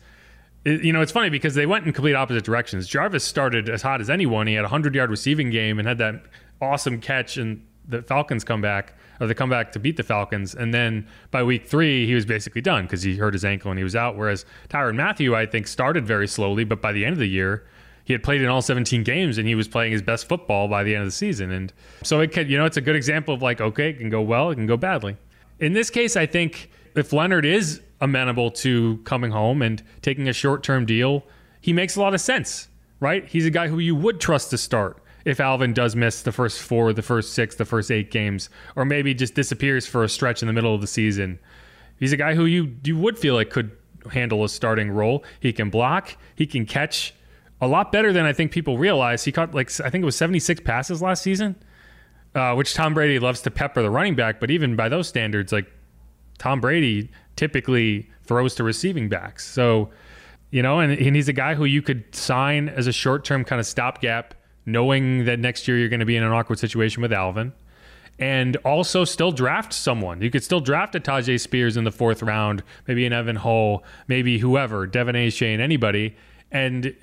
you 0.64 0.92
know, 0.92 1.00
it's 1.00 1.12
funny 1.12 1.30
because 1.30 1.54
they 1.54 1.64
went 1.66 1.86
in 1.86 1.92
complete 1.92 2.14
opposite 2.14 2.44
directions. 2.44 2.86
Jarvis 2.86 3.24
started 3.24 3.70
as 3.70 3.80
hot 3.80 4.00
as 4.00 4.10
anyone. 4.10 4.46
He 4.46 4.54
had 4.54 4.64
a 4.64 4.68
hundred 4.68 4.94
yard 4.94 5.10
receiving 5.10 5.50
game 5.50 5.78
and 5.78 5.88
had 5.88 5.98
that 5.98 6.26
awesome 6.60 7.00
catch 7.00 7.36
and 7.36 7.64
the 7.88 8.02
Falcons 8.02 8.44
come 8.44 8.60
back 8.60 8.94
or 9.20 9.26
the 9.26 9.34
comeback 9.34 9.72
to 9.72 9.78
beat 9.78 9.96
the 9.96 10.02
Falcons. 10.02 10.54
And 10.54 10.72
then 10.72 11.06
by 11.30 11.42
week 11.42 11.66
three, 11.66 12.06
he 12.06 12.14
was 12.14 12.24
basically 12.26 12.60
done 12.60 12.84
because 12.84 13.02
he 13.02 13.16
hurt 13.16 13.34
his 13.34 13.44
ankle 13.44 13.70
and 13.70 13.78
he 13.78 13.84
was 13.84 13.96
out. 13.96 14.16
Whereas 14.16 14.44
Tyrann 14.68 14.96
Mathieu, 14.96 15.34
I 15.34 15.46
think, 15.46 15.66
started 15.66 16.06
very 16.06 16.28
slowly, 16.28 16.64
but 16.64 16.80
by 16.80 16.92
the 16.92 17.04
end 17.04 17.14
of 17.14 17.18
the 17.18 17.28
year, 17.28 17.66
he 18.04 18.12
had 18.12 18.22
played 18.22 18.40
in 18.40 18.48
all 18.48 18.62
17 18.62 19.02
games 19.02 19.36
and 19.36 19.48
he 19.48 19.54
was 19.54 19.66
playing 19.66 19.92
his 19.92 20.02
best 20.02 20.28
football 20.28 20.68
by 20.68 20.84
the 20.84 20.94
end 20.94 21.02
of 21.02 21.08
the 21.08 21.12
season. 21.12 21.50
And 21.50 21.72
so 22.04 22.20
it 22.20 22.32
could, 22.32 22.48
you 22.48 22.56
know, 22.56 22.64
it's 22.64 22.76
a 22.76 22.80
good 22.80 22.96
example 22.96 23.34
of 23.34 23.42
like, 23.42 23.60
okay, 23.60 23.90
it 23.90 23.98
can 23.98 24.10
go 24.10 24.22
well, 24.22 24.50
it 24.50 24.54
can 24.54 24.66
go 24.66 24.76
badly. 24.76 25.16
In 25.58 25.72
this 25.72 25.90
case, 25.90 26.16
I 26.16 26.26
think 26.26 26.70
if 26.94 27.12
Leonard 27.12 27.44
is 27.44 27.80
amenable 28.00 28.50
to 28.50 28.98
coming 28.98 29.32
home 29.32 29.60
and 29.60 29.82
taking 30.02 30.28
a 30.28 30.32
short 30.32 30.62
term 30.62 30.86
deal, 30.86 31.24
he 31.60 31.72
makes 31.72 31.96
a 31.96 32.00
lot 32.00 32.14
of 32.14 32.20
sense, 32.20 32.68
right? 33.00 33.26
He's 33.26 33.46
a 33.46 33.50
guy 33.50 33.68
who 33.68 33.78
you 33.80 33.96
would 33.96 34.20
trust 34.20 34.50
to 34.50 34.58
start 34.58 35.02
if 35.26 35.40
Alvin 35.40 35.74
does 35.74 35.96
miss 35.96 36.22
the 36.22 36.30
first 36.30 36.62
four, 36.62 36.92
the 36.92 37.02
first 37.02 37.32
six, 37.32 37.56
the 37.56 37.64
first 37.64 37.90
eight 37.90 38.12
games, 38.12 38.48
or 38.76 38.84
maybe 38.84 39.12
just 39.12 39.34
disappears 39.34 39.84
for 39.84 40.04
a 40.04 40.08
stretch 40.08 40.40
in 40.40 40.46
the 40.46 40.52
middle 40.52 40.72
of 40.72 40.80
the 40.80 40.86
season. 40.86 41.40
He's 41.98 42.12
a 42.12 42.16
guy 42.16 42.36
who 42.36 42.46
you 42.46 42.76
you 42.84 42.96
would 42.96 43.18
feel 43.18 43.34
like 43.34 43.50
could 43.50 43.72
handle 44.12 44.44
a 44.44 44.48
starting 44.48 44.88
role. 44.88 45.24
He 45.40 45.52
can 45.52 45.68
block, 45.68 46.16
he 46.36 46.46
can 46.46 46.64
catch 46.64 47.12
a 47.60 47.66
lot 47.66 47.90
better 47.90 48.12
than 48.12 48.24
I 48.24 48.32
think 48.32 48.52
people 48.52 48.78
realize. 48.78 49.24
He 49.24 49.32
caught 49.32 49.52
like 49.52 49.68
I 49.80 49.90
think 49.90 50.02
it 50.02 50.04
was 50.04 50.14
76 50.14 50.60
passes 50.60 51.02
last 51.02 51.22
season, 51.22 51.56
uh, 52.36 52.54
which 52.54 52.74
Tom 52.74 52.94
Brady 52.94 53.18
loves 53.18 53.40
to 53.42 53.50
pepper 53.50 53.82
the 53.82 53.90
running 53.90 54.14
back. 54.14 54.38
But 54.38 54.52
even 54.52 54.76
by 54.76 54.88
those 54.88 55.08
standards, 55.08 55.52
like 55.52 55.66
Tom 56.38 56.60
Brady 56.60 57.10
typically 57.34 58.08
throws 58.22 58.54
to 58.54 58.62
receiving 58.62 59.08
backs. 59.08 59.44
So 59.44 59.90
you 60.52 60.62
know, 60.62 60.78
and, 60.78 60.92
and 60.92 61.16
he's 61.16 61.28
a 61.28 61.32
guy 61.32 61.56
who 61.56 61.64
you 61.64 61.82
could 61.82 62.14
sign 62.14 62.68
as 62.68 62.86
a 62.86 62.92
short 62.92 63.24
term 63.24 63.44
kind 63.44 63.58
of 63.58 63.66
stopgap 63.66 64.35
knowing 64.66 65.24
that 65.24 65.38
next 65.38 65.66
year 65.66 65.78
you're 65.78 65.88
going 65.88 66.00
to 66.00 66.06
be 66.06 66.16
in 66.16 66.22
an 66.22 66.32
awkward 66.32 66.58
situation 66.58 67.00
with 67.00 67.12
Alvin, 67.12 67.52
and 68.18 68.56
also 68.64 69.04
still 69.04 69.30
draft 69.30 69.72
someone. 69.72 70.20
You 70.20 70.30
could 70.30 70.42
still 70.42 70.60
draft 70.60 70.94
a 70.94 71.00
Tyjae 71.00 71.40
Spears 71.40 71.76
in 71.76 71.84
the 71.84 71.92
fourth 71.92 72.22
round, 72.22 72.62
maybe 72.88 73.06
an 73.06 73.12
Evan 73.12 73.36
Hull, 73.36 73.84
maybe 74.08 74.38
whoever, 74.38 74.86
Devin 74.86 75.14
De'Von 75.14 75.26
Achane, 75.28 75.60
anybody, 75.60 76.16
and 76.50 76.94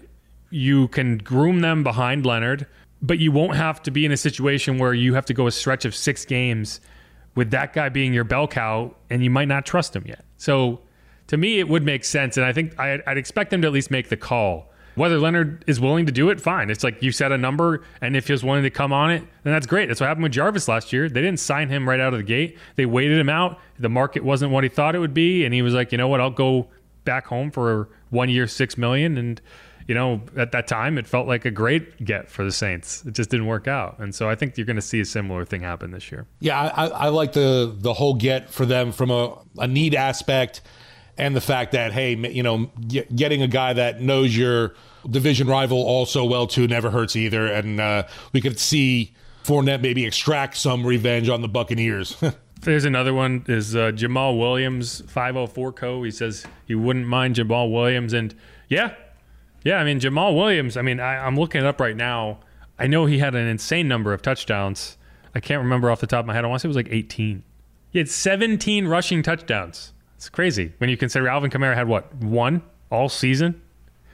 you 0.49 0.87
can 0.89 1.17
groom 1.17 1.61
them 1.61 1.83
behind 1.83 2.25
Leonard, 2.25 2.67
but 3.01 3.19
you 3.19 3.31
won't 3.31 3.55
have 3.55 3.81
to 3.83 3.91
be 3.91 4.05
in 4.05 4.11
a 4.11 4.17
situation 4.17 4.77
where 4.77 4.93
you 4.93 5.13
have 5.13 5.25
to 5.25 5.33
go 5.33 5.47
a 5.47 5.51
stretch 5.51 5.85
of 5.85 5.95
six 5.95 6.25
games 6.25 6.79
with 7.35 7.51
that 7.51 7.73
guy 7.73 7.89
being 7.89 8.13
your 8.13 8.23
bell 8.23 8.47
cow, 8.47 8.93
and 9.09 9.23
you 9.23 9.29
might 9.29 9.47
not 9.47 9.65
trust 9.65 9.95
him 9.95 10.03
yet. 10.05 10.25
So 10.37 10.81
to 11.27 11.37
me, 11.37 11.59
it 11.59 11.67
would 11.69 11.83
make 11.83 12.05
sense, 12.05 12.37
and 12.37 12.45
I 12.45 12.53
think 12.53 12.79
I'd, 12.79 13.01
I'd 13.07 13.17
expect 13.17 13.51
them 13.51 13.61
to 13.61 13.67
at 13.67 13.73
least 13.73 13.91
make 13.91 14.09
the 14.09 14.17
call 14.17 14.72
whether 14.95 15.19
Leonard 15.19 15.63
is 15.67 15.79
willing 15.79 16.05
to 16.05 16.11
do 16.11 16.29
it, 16.29 16.39
fine. 16.39 16.69
It's 16.69 16.83
like 16.83 17.01
you 17.01 17.11
set 17.11 17.31
a 17.31 17.37
number, 17.37 17.83
and 18.01 18.15
if 18.15 18.27
he 18.27 18.33
was 18.33 18.43
willing 18.43 18.63
to 18.63 18.69
come 18.69 18.93
on 18.93 19.11
it, 19.11 19.23
then 19.43 19.53
that's 19.53 19.67
great. 19.67 19.87
That's 19.87 19.99
what 19.99 20.07
happened 20.07 20.23
with 20.23 20.33
Jarvis 20.33 20.67
last 20.67 20.93
year. 20.93 21.09
They 21.09 21.21
didn't 21.21 21.39
sign 21.39 21.69
him 21.69 21.87
right 21.87 21.99
out 21.99 22.13
of 22.13 22.19
the 22.19 22.23
gate. 22.23 22.57
They 22.75 22.85
waited 22.85 23.17
him 23.17 23.29
out. 23.29 23.59
The 23.79 23.89
market 23.89 24.23
wasn't 24.23 24.51
what 24.51 24.63
he 24.63 24.69
thought 24.69 24.95
it 24.95 24.99
would 24.99 25.13
be, 25.13 25.45
and 25.45 25.53
he 25.53 25.61
was 25.61 25.73
like, 25.73 25.91
you 25.91 25.97
know 25.97 26.07
what, 26.07 26.21
I'll 26.21 26.29
go 26.29 26.67
back 27.05 27.27
home 27.27 27.51
for 27.51 27.89
one 28.09 28.29
year, 28.29 28.47
six 28.47 28.77
million, 28.77 29.17
and 29.17 29.41
you 29.87 29.95
know, 29.95 30.21
at 30.37 30.53
that 30.53 30.67
time, 30.67 30.97
it 30.97 31.07
felt 31.07 31.27
like 31.27 31.43
a 31.43 31.51
great 31.51 32.03
get 32.05 32.29
for 32.29 32.45
the 32.45 32.51
Saints. 32.51 33.03
It 33.05 33.13
just 33.13 33.29
didn't 33.29 33.47
work 33.47 33.67
out, 33.67 33.99
and 33.99 34.15
so 34.15 34.29
I 34.29 34.35
think 34.35 34.57
you're 34.57 34.65
going 34.65 34.77
to 34.77 34.81
see 34.81 35.01
a 35.01 35.05
similar 35.05 35.43
thing 35.45 35.61
happen 35.61 35.91
this 35.91 36.11
year. 36.11 36.25
Yeah, 36.39 36.59
I, 36.61 36.87
I 36.87 37.07
like 37.09 37.33
the 37.33 37.73
the 37.75 37.93
whole 37.93 38.13
get 38.13 38.49
for 38.49 38.65
them 38.65 38.91
from 38.91 39.11
a, 39.11 39.37
a 39.57 39.67
need 39.67 39.95
aspect 39.95 40.61
and 41.17 41.35
the 41.35 41.41
fact 41.41 41.73
that 41.73 41.93
hey, 41.93 42.15
you 42.15 42.43
know, 42.43 42.71
getting 43.15 43.41
a 43.41 43.47
guy 43.47 43.73
that 43.73 44.01
knows 44.01 44.35
your 44.35 44.73
division 45.09 45.47
rival 45.47 45.77
also 45.77 46.23
well 46.23 46.47
too 46.47 46.67
never 46.67 46.89
hurts 46.89 47.15
either, 47.15 47.47
and 47.47 47.79
uh, 47.79 48.03
we 48.31 48.41
could 48.41 48.59
see 48.59 49.13
Fournette 49.43 49.81
maybe 49.81 50.05
extract 50.05 50.57
some 50.57 50.85
revenge 50.85 51.29
on 51.29 51.41
the 51.41 51.47
Buccaneers. 51.47 52.15
There's 52.61 52.85
another 52.85 53.13
one 53.13 53.43
is 53.47 53.75
uh, 53.75 53.91
Jamaal 53.91 54.39
Williams, 54.39 55.01
504 55.07 55.73
Co. 55.73 56.03
He 56.03 56.11
says 56.11 56.45
he 56.65 56.75
wouldn't 56.75 57.07
mind 57.07 57.35
Jamaal 57.35 57.71
Williams, 57.71 58.13
and 58.13 58.33
yeah, 58.69 58.93
yeah. 59.63 59.77
I 59.77 59.83
mean 59.83 59.99
Jamaal 59.99 60.35
Williams. 60.35 60.77
I 60.77 60.81
mean 60.81 60.99
I, 60.99 61.25
I'm 61.25 61.35
looking 61.35 61.61
it 61.61 61.67
up 61.67 61.79
right 61.79 61.95
now. 61.95 62.39
I 62.79 62.87
know 62.87 63.05
he 63.05 63.19
had 63.19 63.35
an 63.35 63.47
insane 63.47 63.87
number 63.87 64.13
of 64.13 64.21
touchdowns. 64.21 64.97
I 65.35 65.39
can't 65.39 65.61
remember 65.61 65.91
off 65.91 65.99
the 65.99 66.07
top 66.07 66.21
of 66.21 66.25
my 66.25 66.33
head. 66.33 66.45
I 66.45 66.47
want 66.47 66.61
to 66.61 66.63
say 66.63 66.67
it 66.67 66.69
was 66.69 66.77
like 66.77 66.89
18. 66.91 67.43
He 67.91 67.99
had 67.99 68.09
17 68.09 68.87
rushing 68.87 69.21
touchdowns. 69.23 69.93
It's 70.23 70.29
crazy 70.29 70.71
when 70.77 70.89
you 70.89 70.95
consider 70.95 71.27
Alvin 71.27 71.51
Kamara 71.51 71.75
had 71.75 71.89
what 71.89 72.15
one 72.15 72.61
all 72.89 73.09
season. 73.09 73.61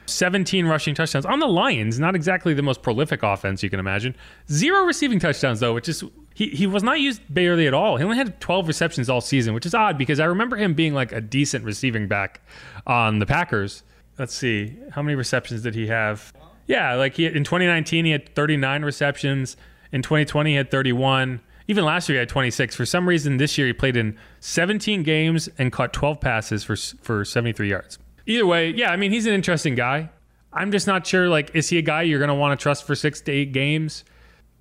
17 0.06 0.66
rushing 0.66 0.92
touchdowns 0.92 1.24
on 1.24 1.38
the 1.38 1.46
Lions, 1.46 2.00
not 2.00 2.16
exactly 2.16 2.52
the 2.52 2.62
most 2.62 2.82
prolific 2.82 3.22
offense 3.22 3.62
you 3.62 3.70
can 3.70 3.78
imagine. 3.78 4.16
Zero 4.50 4.82
receiving 4.86 5.20
touchdowns 5.20 5.60
though, 5.60 5.72
which 5.72 5.88
is 5.88 6.02
he, 6.34 6.48
he 6.48 6.66
was 6.66 6.82
not 6.82 6.98
used 6.98 7.22
barely 7.32 7.68
at 7.68 7.74
all. 7.74 7.96
He 7.96 8.02
only 8.02 8.16
had 8.16 8.40
12 8.40 8.66
receptions 8.66 9.08
all 9.08 9.20
season, 9.20 9.54
which 9.54 9.64
is 9.64 9.72
odd 9.72 9.96
because 9.96 10.18
I 10.18 10.24
remember 10.24 10.56
him 10.56 10.74
being 10.74 10.94
like 10.94 11.12
a 11.12 11.20
decent 11.20 11.64
receiving 11.64 12.08
back 12.08 12.40
on 12.88 13.20
the 13.20 13.26
Packers. 13.26 13.84
Let's 14.18 14.34
see, 14.34 14.78
how 14.90 15.02
many 15.02 15.14
receptions 15.14 15.62
did 15.62 15.76
he 15.76 15.86
have? 15.86 16.32
Yeah, 16.66 16.94
like 16.94 17.14
he 17.14 17.26
in 17.26 17.44
2019 17.44 18.04
he 18.04 18.10
had 18.10 18.34
39 18.34 18.84
receptions. 18.84 19.56
In 19.92 20.02
2020 20.02 20.50
he 20.50 20.56
had 20.56 20.72
31. 20.72 21.40
Even 21.70 21.84
last 21.84 22.08
year 22.08 22.16
he 22.16 22.18
had 22.18 22.28
26. 22.28 22.74
For 22.74 22.84
some 22.84 23.08
reason 23.08 23.36
this 23.36 23.56
year 23.56 23.68
he 23.68 23.72
played 23.72 23.96
in 23.96 24.18
17 24.40 25.04
games 25.04 25.48
and 25.56 25.70
caught 25.70 25.92
12 25.92 26.20
passes 26.20 26.64
for 26.64 26.74
for 26.74 27.24
73 27.24 27.70
yards. 27.70 27.96
Either 28.26 28.44
way, 28.44 28.70
yeah, 28.70 28.90
I 28.90 28.96
mean 28.96 29.12
he's 29.12 29.24
an 29.26 29.34
interesting 29.34 29.76
guy. 29.76 30.10
I'm 30.52 30.72
just 30.72 30.88
not 30.88 31.06
sure 31.06 31.28
like 31.28 31.54
is 31.54 31.68
he 31.68 31.78
a 31.78 31.82
guy 31.82 32.02
you're 32.02 32.18
going 32.18 32.26
to 32.26 32.34
want 32.34 32.58
to 32.58 32.60
trust 32.60 32.82
for 32.82 32.96
6 32.96 33.20
to 33.20 33.30
8 33.30 33.52
games? 33.52 34.02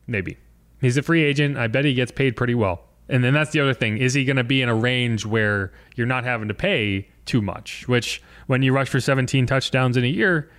Maybe. 0.06 0.38
He's 0.82 0.98
a 0.98 1.02
free 1.02 1.24
agent. 1.24 1.58
I 1.58 1.66
bet 1.66 1.84
he 1.84 1.96
gets 1.96 2.12
paid 2.12 2.36
pretty 2.36 2.54
well. 2.54 2.84
And 3.10 3.24
then 3.24 3.34
that's 3.34 3.54
the 3.54 3.60
other 3.60 3.74
thing. 3.74 3.98
Is 3.98 4.14
he 4.14 4.24
going 4.24 4.38
to 4.38 4.44
be 4.44 4.62
in 4.62 4.70
a 4.70 4.76
range 4.76 5.26
where 5.26 5.74
you're 5.96 6.06
not 6.06 6.26
having 6.26 6.48
to 6.50 6.54
pay 6.54 7.10
too 7.26 7.42
much? 7.42 7.88
Which, 7.88 8.22
when 8.46 8.62
you 8.62 8.72
rush 8.72 8.88
for 8.88 9.00
17 9.00 9.48
touchdowns 9.48 9.98
in 9.98 10.04
a 10.04 10.08
year, 10.08 10.52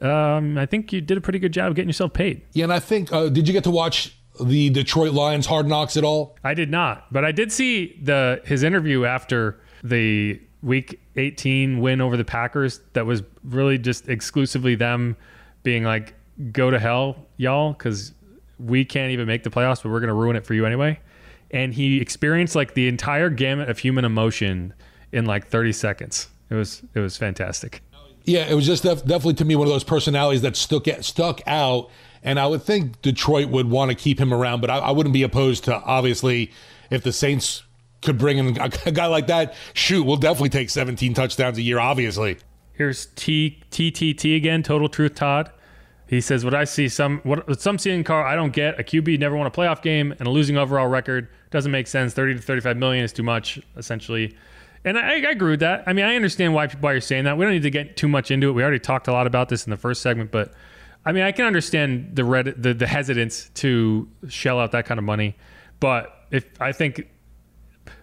um, 0.00 0.56
I 0.56 0.64
think 0.64 0.94
you 0.94 1.02
did 1.02 1.18
a 1.18 1.20
pretty 1.20 1.38
good 1.38 1.52
job 1.52 1.74
getting 1.76 1.90
yourself 1.90 2.14
paid. 2.14 2.40
Yeah, 2.52 2.64
and 2.64 2.72
I 2.72 2.80
think 2.80 3.12
uh, 3.12 3.28
did 3.28 3.46
you 3.46 3.52
get 3.52 3.64
to 3.64 3.70
watch 3.70 4.16
the 4.40 4.70
Detroit 4.70 5.12
Lions 5.12 5.46
Hard 5.46 5.66
Knocks 5.66 5.96
at 5.96 6.04
all? 6.04 6.36
I 6.44 6.54
did 6.54 6.70
not, 6.70 7.12
but 7.12 7.24
I 7.24 7.32
did 7.32 7.52
see 7.52 7.98
the 8.02 8.40
his 8.44 8.62
interview 8.62 9.04
after 9.04 9.60
the 9.82 10.40
Week 10.62 11.00
18 11.16 11.80
win 11.80 12.00
over 12.00 12.16
the 12.16 12.24
Packers. 12.24 12.80
That 12.92 13.06
was 13.06 13.22
really 13.42 13.78
just 13.78 14.08
exclusively 14.08 14.74
them 14.74 15.16
being 15.62 15.84
like, 15.84 16.14
"Go 16.52 16.70
to 16.70 16.78
hell, 16.78 17.26
y'all," 17.36 17.72
because 17.72 18.12
we 18.58 18.84
can't 18.84 19.10
even 19.12 19.26
make 19.26 19.42
the 19.42 19.50
playoffs, 19.50 19.82
but 19.82 19.90
we're 19.90 20.00
going 20.00 20.08
to 20.08 20.14
ruin 20.14 20.36
it 20.36 20.44
for 20.44 20.54
you 20.54 20.66
anyway. 20.66 21.00
And 21.50 21.72
he 21.74 22.00
experienced 22.00 22.54
like 22.54 22.74
the 22.74 22.88
entire 22.88 23.30
gamut 23.30 23.68
of 23.68 23.78
human 23.78 24.04
emotion 24.04 24.74
in 25.12 25.24
like 25.24 25.48
30 25.48 25.72
seconds. 25.72 26.28
It 26.50 26.54
was 26.54 26.82
it 26.94 27.00
was 27.00 27.16
fantastic. 27.16 27.82
Yeah, 28.24 28.48
it 28.48 28.54
was 28.54 28.66
just 28.66 28.82
def- 28.82 29.04
definitely 29.04 29.34
to 29.34 29.44
me 29.44 29.56
one 29.56 29.66
of 29.66 29.72
those 29.72 29.84
personalities 29.84 30.42
that 30.42 30.56
stuck 30.56 30.86
stuck 31.00 31.40
out. 31.46 31.90
And 32.22 32.38
I 32.38 32.46
would 32.46 32.62
think 32.62 33.00
Detroit 33.02 33.48
would 33.48 33.70
want 33.70 33.90
to 33.90 33.94
keep 33.94 34.18
him 34.20 34.32
around, 34.32 34.60
but 34.60 34.70
I, 34.70 34.78
I 34.78 34.90
wouldn't 34.90 35.12
be 35.12 35.22
opposed 35.22 35.64
to 35.64 35.76
obviously 35.76 36.52
if 36.90 37.02
the 37.02 37.12
Saints 37.12 37.62
could 38.02 38.18
bring 38.18 38.38
in 38.38 38.60
a, 38.60 38.70
a 38.86 38.92
guy 38.92 39.06
like 39.06 39.26
that. 39.28 39.54
Shoot, 39.74 40.04
we'll 40.04 40.16
definitely 40.16 40.50
take 40.50 40.70
17 40.70 41.14
touchdowns 41.14 41.58
a 41.58 41.62
year. 41.62 41.78
Obviously. 41.78 42.38
Here's 42.72 43.06
T 43.06 43.62
T 43.70 43.90
T 43.90 44.14
T 44.14 44.36
again. 44.36 44.62
Total 44.62 44.88
Truth 44.88 45.14
Todd. 45.14 45.50
He 46.06 46.20
says, 46.20 46.44
"What 46.44 46.54
I 46.54 46.64
see 46.64 46.88
some 46.88 47.20
what 47.24 47.60
some 47.60 47.78
seeing 47.78 48.04
car 48.04 48.24
I 48.24 48.34
don't 48.34 48.52
get. 48.52 48.80
A 48.80 48.82
QB 48.82 49.18
never 49.18 49.36
won 49.36 49.46
a 49.46 49.50
playoff 49.50 49.82
game 49.82 50.12
and 50.18 50.26
a 50.26 50.30
losing 50.30 50.56
overall 50.56 50.88
record 50.88 51.28
doesn't 51.50 51.70
make 51.70 51.86
sense. 51.86 52.14
Thirty 52.14 52.34
to 52.34 52.40
thirty-five 52.40 52.76
million 52.76 53.04
is 53.04 53.12
too 53.12 53.22
much, 53.22 53.60
essentially." 53.76 54.34
And 54.82 54.98
I, 54.98 55.16
I, 55.16 55.30
agree 55.30 55.50
with 55.50 55.60
that. 55.60 55.84
I 55.86 55.92
mean, 55.92 56.06
I 56.06 56.16
understand 56.16 56.54
why 56.54 56.68
why 56.68 56.92
you're 56.92 57.02
saying 57.02 57.24
that. 57.24 57.36
We 57.36 57.44
don't 57.44 57.52
need 57.52 57.62
to 57.62 57.70
get 57.70 57.98
too 57.98 58.08
much 58.08 58.30
into 58.30 58.48
it. 58.48 58.52
We 58.52 58.62
already 58.62 58.78
talked 58.78 59.08
a 59.08 59.12
lot 59.12 59.26
about 59.26 59.50
this 59.50 59.66
in 59.66 59.70
the 59.70 59.76
first 59.76 60.00
segment, 60.00 60.30
but 60.30 60.54
I 61.04 61.12
mean, 61.12 61.22
I 61.22 61.32
can 61.32 61.46
understand 61.46 62.14
the 62.14 62.24
red, 62.24 62.62
the, 62.62 62.74
the 62.74 62.86
hesitance 62.86 63.50
to 63.54 64.08
shell 64.28 64.60
out 64.60 64.72
that 64.72 64.86
kind 64.86 64.98
of 64.98 65.04
money. 65.04 65.36
But 65.80 66.26
if 66.30 66.46
I 66.60 66.72
think 66.72 67.08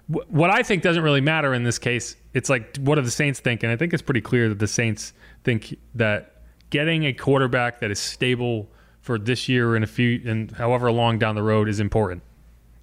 what 0.07 0.49
I 0.49 0.63
think 0.63 0.83
doesn't 0.83 1.03
really 1.03 1.21
matter 1.21 1.53
in 1.53 1.63
this 1.63 1.77
case, 1.77 2.15
it's 2.33 2.49
like 2.49 2.77
what 2.77 2.95
do 2.95 3.01
the 3.01 3.11
Saints 3.11 3.39
think? 3.39 3.63
And 3.63 3.71
I 3.71 3.75
think 3.75 3.93
it's 3.93 4.01
pretty 4.01 4.21
clear 4.21 4.49
that 4.49 4.59
the 4.59 4.67
Saints 4.67 5.13
think 5.43 5.77
that 5.95 6.41
getting 6.69 7.05
a 7.05 7.13
quarterback 7.13 7.79
that 7.79 7.91
is 7.91 7.99
stable 7.99 8.69
for 9.01 9.17
this 9.17 9.47
year 9.47 9.75
and 9.75 9.83
a 9.83 9.87
few 9.87 10.21
and 10.25 10.51
however 10.51 10.91
long 10.91 11.19
down 11.19 11.35
the 11.35 11.43
road 11.43 11.69
is 11.69 11.79
important. 11.79 12.23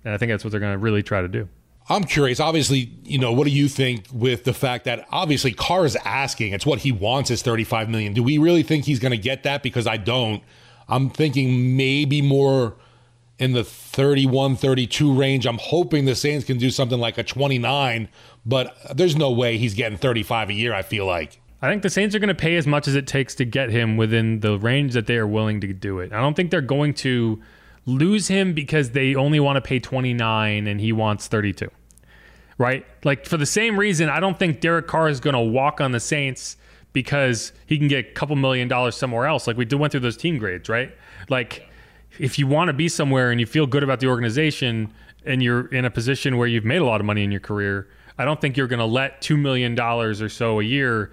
And 0.05 0.15
I 0.15 0.19
think 0.19 0.31
that's 0.31 0.45
what 0.45 0.51
they're 0.51 0.61
going 0.61 0.73
to 0.75 0.79
really 0.79 1.03
try 1.03 1.23
to 1.23 1.29
do. 1.29 1.49
I'm 1.89 2.05
curious. 2.05 2.41
Obviously, 2.41 2.91
you 3.03 3.19
know, 3.19 3.33
what 3.33 3.47
do 3.47 3.51
you 3.51 3.69
think 3.69 4.07
with 4.13 4.45
the 4.45 4.55
fact 4.55 4.85
that 4.85 5.07
obviously 5.11 5.53
Carr 5.53 5.85
is 5.85 5.97
asking? 6.05 6.53
It's 6.53 6.65
what 6.65 6.81
he 6.81 6.93
wants 6.93 7.31
is 7.31 7.43
35 7.43 7.91
million. 7.91 8.15
Do 8.15 8.23
we 8.23 8.39
really 8.39 8.63
think 8.63 8.87
he's 8.87 8.99
going 8.99 9.13
to 9.13 9.19
get 9.19 9.43
that? 9.43 9.63
Because 9.63 9.87
I 9.87 9.99
don't. 9.99 10.43
I'm 10.89 11.11
thinking 11.11 11.77
maybe 11.77 12.23
more 12.23 12.77
in 13.39 13.53
the 13.53 13.65
31, 13.65 14.57
32 14.57 15.13
range. 15.13 15.47
I'm 15.47 15.59
hoping 15.59 16.05
the 16.05 16.15
Saints 16.15 16.45
can 16.45 16.57
do 16.57 16.71
something 16.71 16.99
like 16.99 17.19
a 17.19 17.23
29, 17.23 18.09
but 18.47 18.77
there's 18.95 19.17
no 19.17 19.31
way 19.31 19.59
he's 19.59 19.75
getting 19.75 19.99
35 19.99 20.51
a 20.51 20.55
year. 20.55 20.73
I 20.73 20.83
feel 20.83 21.05
like. 21.05 21.41
I 21.61 21.71
think 21.71 21.83
the 21.83 21.91
Saints 21.91 22.15
are 22.15 22.19
going 22.19 22.29
to 22.29 22.35
pay 22.35 22.57
as 22.57 22.67
much 22.67 22.89
as 22.89 22.95
it 22.95 23.07
takes 23.07 23.35
to 23.37 23.45
get 23.45 23.71
him 23.71 23.97
within 23.97 24.41
the 24.41 24.59
range 24.59 24.93
that 24.95 25.07
they 25.07 25.17
are 25.17 25.27
willing 25.27 25.61
to 25.63 25.73
do 25.73 25.99
it. 25.99 26.13
I 26.13 26.21
don't 26.21 26.35
think 26.35 26.51
they're 26.51 26.61
going 26.61 26.95
to 26.95 27.43
lose 27.87 28.29
him 28.29 28.53
because 28.53 28.91
they 28.91 29.15
only 29.15 29.41
want 29.41 29.57
to 29.57 29.61
pay 29.61 29.79
29 29.79 30.67
and 30.67 30.81
he 30.81 30.93
wants 30.93 31.27
32. 31.29 31.71
Right? 32.57 32.87
Like 33.03 33.27
for 33.27 33.37
the 33.37 33.47
same 33.47 33.79
reason, 33.79 34.09
I 34.09 34.21
don't 34.21 34.39
think 34.39 34.61
Derek 34.61 34.87
Carr 34.87 35.09
is 35.09 35.21
going 35.21 35.35
to 35.35 35.41
walk 35.41 35.81
on 35.81 35.93
the 35.93 36.01
Saints 36.01 36.57
because 36.93 37.53
he 37.67 37.77
can 37.77 37.89
get 37.89 38.07
a 38.07 38.13
couple 38.13 38.37
million 38.37 38.69
dollars 38.69 38.97
somewhere 38.97 39.27
else. 39.27 39.47
Like 39.47 39.57
we 39.57 39.65
did 39.65 39.77
went 39.77 39.91
through 39.91 40.01
those 40.01 40.17
team 40.17 40.39
grades, 40.39 40.69
right? 40.69 40.97
Like 41.29 41.69
if 42.19 42.39
you 42.39 42.47
want 42.47 42.69
to 42.69 42.73
be 42.73 42.89
somewhere 42.89 43.31
and 43.31 43.41
you 43.41 43.47
feel 43.47 43.67
good 43.67 43.83
about 43.83 44.01
the 44.01 44.07
organization 44.07 44.93
and 45.27 45.43
you're 45.43 45.67
in 45.69 45.85
a 45.85 45.91
position 45.91 46.37
where 46.37 46.47
you've 46.47 46.65
made 46.65 46.81
a 46.81 46.85
lot 46.85 47.01
of 47.01 47.07
money 47.07 47.25
in 47.25 47.33
your 47.33 47.41
career, 47.41 47.89
I 48.19 48.25
don't 48.25 48.41
think 48.41 48.57
you're 48.57 48.69
going 48.69 48.79
to 48.79 48.85
let 48.85 49.21
$2 49.21 49.39
million 49.39 49.79
or 49.81 50.29
so 50.29 50.61
a 50.61 50.63
year 50.63 51.11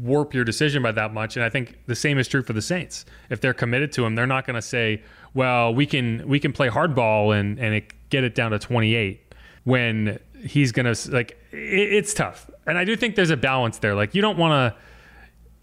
warp 0.00 0.34
your 0.34 0.44
decision 0.44 0.82
by 0.82 0.92
that 0.92 1.12
much. 1.12 1.36
And 1.36 1.44
I 1.44 1.50
think 1.50 1.78
the 1.86 1.94
same 1.94 2.18
is 2.18 2.26
true 2.26 2.42
for 2.42 2.54
the 2.54 2.62
Saints. 2.62 3.04
If 3.30 3.40
they're 3.40 3.54
committed 3.54 3.92
to 3.92 4.04
him, 4.04 4.14
they're 4.14 4.26
not 4.26 4.46
going 4.46 4.54
to 4.54 4.62
say, 4.62 5.02
"Well, 5.34 5.74
we 5.74 5.86
can 5.86 6.26
we 6.28 6.40
can 6.40 6.52
play 6.52 6.68
hardball 6.68 7.38
and 7.38 7.58
and 7.58 7.74
it, 7.74 7.92
get 8.10 8.24
it 8.24 8.34
down 8.34 8.52
to 8.52 8.58
28." 8.58 9.20
When 9.64 10.18
he's 10.44 10.72
to 10.72 10.94
like, 11.10 11.38
it, 11.50 11.92
it's 11.92 12.12
tough. 12.12 12.50
And 12.66 12.76
I 12.78 12.84
do 12.84 12.96
think 12.96 13.16
there's 13.16 13.30
a 13.30 13.36
balance 13.36 13.78
there. 13.78 13.94
Like 13.94 14.14
you 14.14 14.22
don't 14.22 14.38
want 14.38 14.74
to. 14.74 14.80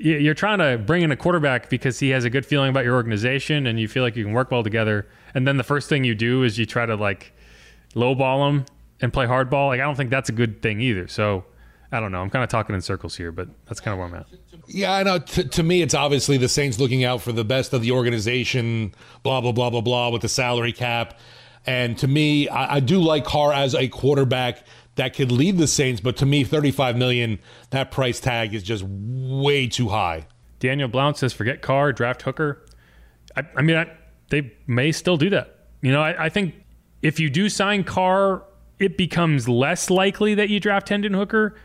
You're 0.04 0.34
trying 0.34 0.58
to 0.58 0.80
bring 0.84 1.04
in 1.04 1.12
a 1.12 1.16
quarterback 1.16 1.70
because 1.70 2.00
he 2.00 2.10
has 2.10 2.26
a 2.26 2.30
good 2.32 2.44
feeling 2.44 2.72
about 2.72 2.84
your 2.84 2.96
organization 2.96 3.68
and 3.68 3.80
you 3.80 3.88
feel 3.88 4.02
like 4.02 4.16
you 4.16 4.24
can 4.24 4.34
work 4.34 4.50
well 4.50 4.64
together. 4.64 5.08
And 5.36 5.48
then 5.48 5.58
the 5.58 5.64
first 5.64 5.90
thing 5.90 6.04
you 6.04 6.16
do 6.16 6.42
is 6.42 6.58
you 6.58 6.66
try 6.66 6.88
to 6.88 6.96
like 6.96 7.34
lowball 7.94 8.50
him 8.50 8.66
and 9.00 9.14
play 9.14 9.28
hardball. 9.28 9.68
Like 9.68 9.80
I 9.80 9.84
don't 9.84 9.96
think 9.96 10.10
that's 10.10 10.30
a 10.30 10.32
good 10.34 10.64
thing 10.64 10.82
either. 10.82 11.08
So 11.08 11.46
I 11.92 12.00
don't 12.00 12.12
know. 12.12 12.22
I'm 12.22 12.30
kind 12.30 12.44
of 12.44 12.50
talking 12.50 12.74
in 12.74 12.82
circles 12.82 13.18
here, 13.18 13.32
but 13.32 13.50
that's 13.66 13.82
kind 13.82 13.94
of 13.94 14.00
where 14.00 14.08
I'm 14.08 14.14
at. 14.16 14.28
Yeah, 14.68 14.94
I 14.94 15.04
know. 15.04 15.20
T- 15.20 15.44
to 15.44 15.64
me, 15.64 15.82
it's 15.82 15.94
obviously 15.94 16.38
the 16.38 16.48
Saints 16.48 16.80
looking 16.80 17.04
out 17.04 17.22
for 17.22 17.34
the 17.34 17.44
best 17.44 17.74
of 17.74 17.82
the 17.82 17.92
organization, 17.92 18.96
blah, 19.24 19.42
blah, 19.42 19.52
blah, 19.52 19.70
blah, 19.70 19.82
blah, 19.82 20.10
with 20.10 20.22
the 20.22 20.30
salary 20.30 20.72
cap. 20.72 21.20
And 21.66 21.98
to 21.98 22.08
me, 22.08 22.48
I, 22.48 22.76
I 22.76 22.80
do 22.80 23.02
like 23.02 23.26
Carr 23.26 23.52
as 23.52 23.76
a 23.76 23.90
quarterback 23.90 24.64
that 24.96 25.16
could 25.16 25.32
lead 25.32 25.58
the 25.58 25.68
Saints, 25.68 26.02
but 26.02 26.18
to 26.18 26.26
me, 26.26 26.44
35 26.44 26.98
million, 26.98 27.40
that 27.72 27.92
price 27.92 28.20
tag 28.20 28.54
is 28.54 28.64
just 28.64 28.84
way 28.84 29.68
too 29.68 29.90
high. 29.90 30.28
Daniel 30.60 30.88
Blount 30.88 31.18
says, 31.18 31.34
forget 31.34 31.62
Carr, 31.62 31.92
draft 31.92 32.22
Hooker. 32.22 32.66
I, 33.36 33.44
I 33.56 33.62
mean, 33.62 33.76
I, 33.76 33.92
they 34.30 34.54
may 34.68 34.92
still 34.92 35.18
do 35.18 35.30
that. 35.32 35.68
You 35.82 35.92
know, 35.92 36.02
I, 36.02 36.26
I 36.26 36.30
think 36.30 36.56
if 37.02 37.20
you 37.20 37.30
do 37.30 37.50
sign 37.50 37.84
Carr, 37.84 38.44
it 38.80 38.98
becomes 38.98 39.50
less 39.50 39.90
likely 39.90 40.36
that 40.36 40.50
you 40.50 40.60
draft 40.60 40.90
Hendon 40.90 41.14
Hooker 41.14 41.56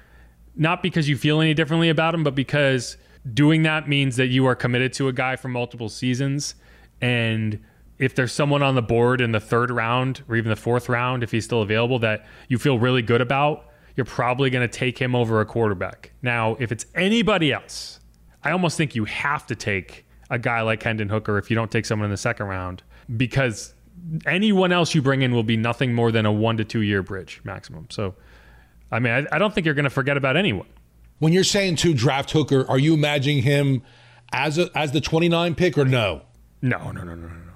not 0.57 0.83
because 0.83 1.09
you 1.09 1.17
feel 1.17 1.41
any 1.41 1.55
differently 1.55 1.89
about 1.89 2.15
him, 2.15 2.25
but 2.25 2.35
because 2.35 2.97
doing 3.33 3.63
that 3.65 3.89
means 3.89 4.17
that 4.17 4.29
you 4.29 4.47
are 4.47 4.55
committed 4.55 4.93
to 4.95 5.09
a 5.09 5.13
guy 5.13 5.37
for 5.37 5.49
multiple 5.49 5.89
seasons. 5.89 6.55
And 7.01 7.63
if 7.99 8.15
there's 8.15 8.33
someone 8.33 8.63
on 8.63 8.75
the 8.75 8.83
board 8.83 9.21
in 9.21 9.33
the 9.33 9.41
third 9.41 9.71
round 9.71 10.23
or 10.29 10.37
even 10.37 10.51
the 10.51 10.57
fourth 10.57 10.89
round, 10.89 11.23
if 11.23 11.31
he's 11.31 11.45
still 11.45 11.63
available, 11.63 11.99
that 12.01 12.27
you 12.49 12.59
feel 12.59 12.79
really 12.79 13.03
good 13.03 13.21
about, 13.21 13.71
you're 13.97 14.07
probably 14.07 14.51
going 14.51 14.67
to 14.67 14.79
take 14.79 14.99
him 14.99 15.15
over 15.15 15.41
a 15.41 15.47
quarterback. 15.47 16.13
Now, 16.23 16.57
if 16.61 16.71
it's 16.71 16.87
anybody 16.95 17.53
else, 17.53 18.01
I 18.43 18.51
almost 18.51 18.77
think 18.77 18.95
you 18.95 19.05
have 19.07 19.47
to 19.47 19.57
take 19.57 20.07
a 20.31 20.39
guy 20.39 20.61
like 20.61 20.83
Hendon 20.83 21.09
Hooker 21.09 21.39
if 21.39 21.51
you 21.51 21.57
don't 21.57 21.71
take 21.71 21.87
someone 21.87 22.07
in 22.07 22.11
the 22.11 22.17
second 22.17 22.47
round 22.47 22.83
because 23.17 23.75
anyone 24.27 24.73
else 24.73 24.95
you 24.95 25.01
bring 25.01 25.23
in 25.23 25.33
will 25.33 25.43
be 25.43 25.57
nothing 25.57 25.95
more 25.95 26.13
than 26.13 26.27
a 26.27 26.33
one 26.33 26.57
to 26.59 26.65
two 26.65 26.83
year 26.83 27.03
bridge 27.03 27.41
maximum. 27.45 27.87
So 27.91 28.15
I 28.91 28.99
mean, 28.99 29.13
I, 29.13 29.37
I 29.37 29.39
don't 29.39 29.55
think 29.55 29.65
you're 29.65 29.75
going 29.75 29.85
to 29.85 29.91
forget 29.91 30.17
about 30.17 30.37
anyone. 30.37 30.69
When 31.19 31.33
you're 31.33 31.45
saying 31.45 31.77
to 31.77 31.95
draft 31.95 32.31
Hooker, 32.31 32.69
are 32.69 32.79
you 32.79 32.95
imagining 32.95 33.43
him 33.43 33.83
as 34.33 34.59
a, 34.59 34.71
as 34.77 34.93
the 34.93 35.01
29 35.01 35.55
pick 35.55 35.79
or 35.79 35.85
no? 35.85 36.23
No, 36.63 36.91
no, 36.91 37.03
no, 37.03 37.15
no, 37.15 37.15
no, 37.15 37.29
no. 37.29 37.53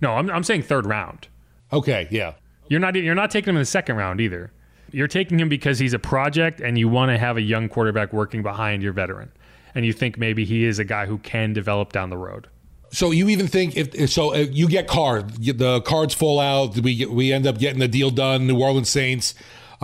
No, 0.00 0.12
I'm 0.12 0.30
I'm 0.30 0.42
saying 0.42 0.62
third 0.62 0.86
round. 0.86 1.28
Okay, 1.72 2.08
yeah. 2.10 2.34
You're 2.68 2.80
not 2.80 2.94
you're 2.94 3.14
not 3.14 3.30
taking 3.30 3.50
him 3.50 3.56
in 3.56 3.62
the 3.62 3.66
second 3.66 3.96
round 3.96 4.20
either. 4.20 4.52
You're 4.90 5.08
taking 5.08 5.40
him 5.40 5.48
because 5.48 5.78
he's 5.78 5.94
a 5.94 5.98
project 5.98 6.60
and 6.60 6.78
you 6.78 6.88
want 6.88 7.10
to 7.10 7.18
have 7.18 7.36
a 7.36 7.42
young 7.42 7.68
quarterback 7.68 8.12
working 8.12 8.42
behind 8.42 8.82
your 8.82 8.92
veteran. 8.92 9.32
And 9.74 9.84
you 9.84 9.92
think 9.92 10.18
maybe 10.18 10.44
he 10.44 10.64
is 10.64 10.78
a 10.78 10.84
guy 10.84 11.06
who 11.06 11.18
can 11.18 11.52
develop 11.52 11.92
down 11.92 12.10
the 12.10 12.16
road. 12.16 12.48
So 12.92 13.10
you 13.10 13.28
even 13.28 13.48
think 13.48 13.76
if 13.76 14.10
so, 14.10 14.34
uh, 14.34 14.38
you 14.38 14.68
get 14.68 14.86
card, 14.86 15.30
the 15.42 15.80
cards 15.80 16.14
fall 16.14 16.38
out. 16.38 16.78
We 16.78 16.94
get, 16.94 17.10
we 17.10 17.32
end 17.32 17.44
up 17.46 17.58
getting 17.58 17.80
the 17.80 17.88
deal 17.88 18.10
done. 18.10 18.46
New 18.46 18.60
Orleans 18.60 18.88
Saints 18.88 19.34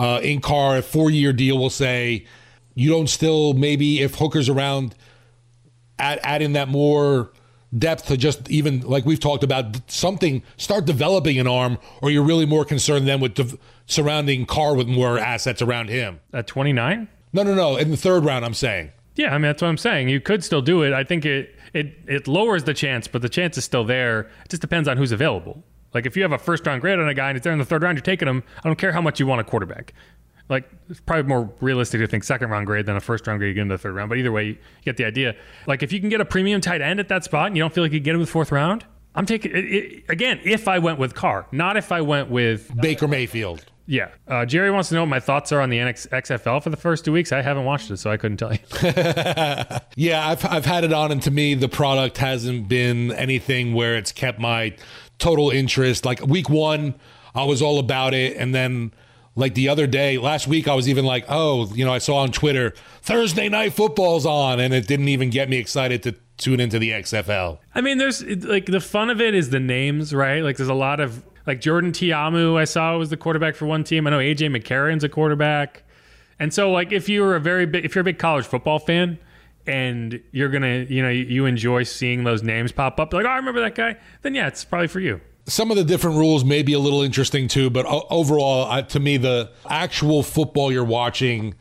uh, 0.01 0.19
in 0.21 0.41
Carr, 0.41 0.77
a 0.77 0.81
four 0.81 1.09
year 1.11 1.33
deal. 1.33 1.57
We'll 1.59 1.69
say 1.69 2.25
you 2.73 2.89
don't 2.89 3.07
still 3.07 3.53
maybe 3.53 4.01
if 4.01 4.15
Hooker's 4.15 4.49
around, 4.49 4.95
add, 5.99 6.19
add 6.23 6.41
in 6.41 6.53
that 6.53 6.67
more 6.67 7.31
depth 7.77 8.07
to 8.07 8.17
just 8.17 8.49
even 8.49 8.81
like 8.81 9.05
we've 9.05 9.19
talked 9.19 9.43
about 9.43 9.89
something 9.89 10.43
start 10.57 10.83
developing 10.85 11.39
an 11.39 11.47
arm 11.47 11.77
or 12.01 12.11
you're 12.11 12.23
really 12.31 12.45
more 12.45 12.65
concerned 12.65 13.07
then 13.07 13.21
with 13.21 13.33
de- 13.35 13.57
surrounding 13.85 14.45
Carr 14.45 14.75
with 14.75 14.87
more 14.89 15.17
assets 15.17 15.61
around 15.61 15.89
him 15.89 16.19
At 16.33 16.47
29? 16.47 17.07
no 17.31 17.43
no 17.43 17.55
no 17.55 17.77
in 17.77 17.89
the 17.89 17.95
third 17.95 18.25
round 18.25 18.43
i'm 18.43 18.53
saying 18.53 18.91
Yeah, 19.15 19.29
I 19.29 19.37
mean 19.37 19.43
that's 19.43 19.61
what 19.61 19.69
I'm 19.69 19.77
saying. 19.77 20.09
You 20.09 20.19
could 20.19 20.43
still 20.43 20.61
do 20.61 20.83
it. 20.83 20.91
I 20.91 21.05
think 21.05 21.25
it 21.25 21.55
it 21.73 21.87
it 22.07 22.27
lowers 22.27 22.63
the 22.65 22.73
chance, 22.73 23.07
but 23.07 23.21
the 23.21 23.29
chance 23.29 23.57
is 23.57 23.63
still 23.63 23.85
there. 23.85 24.21
It 24.45 24.49
just 24.49 24.61
depends 24.61 24.87
on 24.89 24.97
who's 24.97 25.11
available. 25.13 25.63
Like 25.93 26.05
if 26.05 26.15
you 26.15 26.23
have 26.23 26.31
a 26.31 26.37
first 26.37 26.65
round 26.65 26.81
grade 26.81 26.99
on 26.99 27.07
a 27.07 27.13
guy 27.13 27.29
and 27.29 27.37
it's 27.37 27.43
there 27.43 27.53
in 27.53 27.59
the 27.59 27.65
third 27.65 27.83
round, 27.83 27.97
you're 27.97 28.03
taking 28.03 28.27
him. 28.27 28.43
I 28.63 28.69
don't 28.69 28.77
care 28.77 28.91
how 28.91 29.01
much 29.01 29.19
you 29.19 29.27
want 29.27 29.41
a 29.41 29.43
quarterback. 29.43 29.93
Like 30.49 30.69
it's 30.89 30.99
probably 30.99 31.23
more 31.23 31.53
realistic 31.61 32.01
to 32.01 32.07
think 32.07 32.23
second 32.23 32.49
round 32.49 32.67
grade 32.67 32.85
than 32.85 32.95
a 32.95 33.01
first 33.01 33.25
round 33.27 33.39
grade 33.39 33.49
you 33.49 33.53
get 33.55 33.61
into 33.61 33.75
the 33.75 33.79
third 33.79 33.95
round. 33.95 34.09
But 34.09 34.17
either 34.17 34.31
way, 34.31 34.45
you 34.47 34.57
get 34.83 34.97
the 34.97 35.05
idea. 35.05 35.35
Like 35.67 35.83
if 35.83 35.93
you 35.93 35.99
can 35.99 36.09
get 36.09 36.21
a 36.21 36.25
premium 36.25 36.61
tight 36.61 36.81
end 36.81 36.99
at 36.99 37.07
that 37.09 37.23
spot 37.23 37.47
and 37.47 37.57
you 37.57 37.63
don't 37.63 37.73
feel 37.73 37.83
like 37.83 37.93
you 37.93 37.99
get 37.99 38.15
him 38.15 38.19
with 38.19 38.29
fourth 38.29 38.51
round, 38.51 38.85
I'm 39.15 39.25
taking 39.25 39.51
it, 39.51 39.65
it, 39.65 40.03
again 40.09 40.39
if 40.43 40.67
I 40.67 40.79
went 40.79 40.99
with 40.99 41.15
Carr, 41.15 41.47
not 41.51 41.77
if 41.77 41.91
I 41.91 42.01
went 42.01 42.29
with 42.29 42.71
baker 42.75 43.07
mayfield 43.07 43.65
yeah. 43.91 44.07
Uh, 44.25 44.45
Jerry 44.45 44.71
wants 44.71 44.87
to 44.87 44.95
know 44.95 45.01
what 45.01 45.09
my 45.09 45.19
thoughts 45.19 45.51
are 45.51 45.59
on 45.59 45.69
the 45.69 45.77
NX, 45.77 46.07
XFL 46.09 46.63
for 46.63 46.69
the 46.69 46.77
first 46.77 47.03
two 47.03 47.11
weeks. 47.11 47.33
I 47.33 47.41
haven't 47.41 47.65
watched 47.65 47.91
it, 47.91 47.97
so 47.97 48.09
I 48.09 48.15
couldn't 48.15 48.37
tell 48.37 48.53
you. 48.53 48.59
Yeah, 49.97 50.25
I've 50.25 50.45
I've 50.45 50.65
had 50.65 50.85
it 50.85 50.93
on, 50.93 51.11
and 51.11 51.21
to 51.23 51.31
me, 51.31 51.53
the 51.53 51.67
product 51.67 52.17
hasn't 52.17 52.69
been 52.69 53.11
anything 53.11 53.73
where 53.73 53.97
it's 53.97 54.13
kept 54.13 54.39
my 54.39 54.73
total 55.21 55.49
interest. 55.49 56.03
Like 56.03 56.25
week 56.25 56.49
one, 56.49 56.95
I 57.33 57.45
was 57.45 57.61
all 57.61 57.79
about 57.79 58.13
it, 58.13 58.35
and 58.35 58.53
then 58.53 58.91
like 59.35 59.53
the 59.53 59.69
other 59.69 59.87
day, 59.87 60.17
last 60.17 60.47
week, 60.47 60.67
I 60.67 60.75
was 60.75 60.89
even 60.89 61.05
like, 61.05 61.25
oh, 61.29 61.73
you 61.73 61.85
know, 61.85 61.93
I 61.93 61.99
saw 61.99 62.17
on 62.17 62.31
Twitter 62.31 62.73
Thursday 63.01 63.47
night 63.47 63.73
football's 63.73 64.25
on, 64.25 64.59
and 64.59 64.73
it 64.73 64.87
didn't 64.87 65.07
even 65.07 65.29
get 65.29 65.49
me 65.49 65.57
excited 65.57 66.03
to 66.03 66.15
tune 66.37 66.59
into 66.59 66.79
the 66.79 66.89
XFL. 66.89 67.59
I 67.73 67.81
mean, 67.81 67.97
there's 67.97 68.23
like 68.23 68.65
the 68.65 68.81
fun 68.81 69.09
of 69.09 69.21
it 69.21 69.33
is 69.33 69.49
the 69.49 69.59
names, 69.59 70.13
right? 70.13 70.43
Like 70.43 70.57
there's 70.57 70.69
a 70.69 70.73
lot 70.73 70.99
of 70.99 71.23
like 71.47 71.61
Jordan 71.61 71.93
Ta'amu. 71.93 72.57
I 72.57 72.65
saw 72.65 72.97
was 72.97 73.09
the 73.09 73.17
quarterback 73.17 73.55
for 73.55 73.65
one 73.65 73.83
team. 73.83 74.05
I 74.07 74.09
know 74.09 74.19
AJ 74.19 74.55
McCarron's 74.55 75.03
a 75.03 75.09
quarterback, 75.09 75.83
and 76.39 76.53
so 76.53 76.71
like 76.71 76.91
if 76.91 77.07
you're 77.07 77.35
a 77.35 77.39
very 77.39 77.65
big, 77.65 77.85
if 77.85 77.95
you're 77.95 78.01
a 78.01 78.05
big 78.05 78.19
college 78.19 78.45
football 78.45 78.79
fan. 78.79 79.17
And 79.67 80.21
you're 80.31 80.49
gonna, 80.49 80.85
you 80.89 81.01
know, 81.03 81.09
you 81.09 81.45
enjoy 81.45 81.83
seeing 81.83 82.23
those 82.23 82.41
names 82.43 82.71
pop 82.71 82.99
up. 82.99 83.13
Like, 83.13 83.25
oh, 83.25 83.29
I 83.29 83.37
remember 83.37 83.61
that 83.61 83.75
guy. 83.75 83.97
Then 84.21 84.33
yeah, 84.35 84.47
it's 84.47 84.65
probably 84.65 84.87
for 84.87 84.99
you. 84.99 85.21
some 85.45 85.69
of 85.71 85.77
the 85.77 85.83
different 85.83 86.17
rules 86.17 86.43
may 86.43 86.63
be 86.63 86.73
a 86.73 86.79
little 86.79 87.01
interesting 87.01 87.47
too, 87.47 87.69
but 87.69 87.85
overall, 88.09 88.71
uh, 88.71 88.81
to 88.83 88.99
me, 88.99 89.17
the 89.17 89.51
actual 89.69 90.23
football 90.23 90.71
you're 90.71 90.83
watching, 90.83 91.53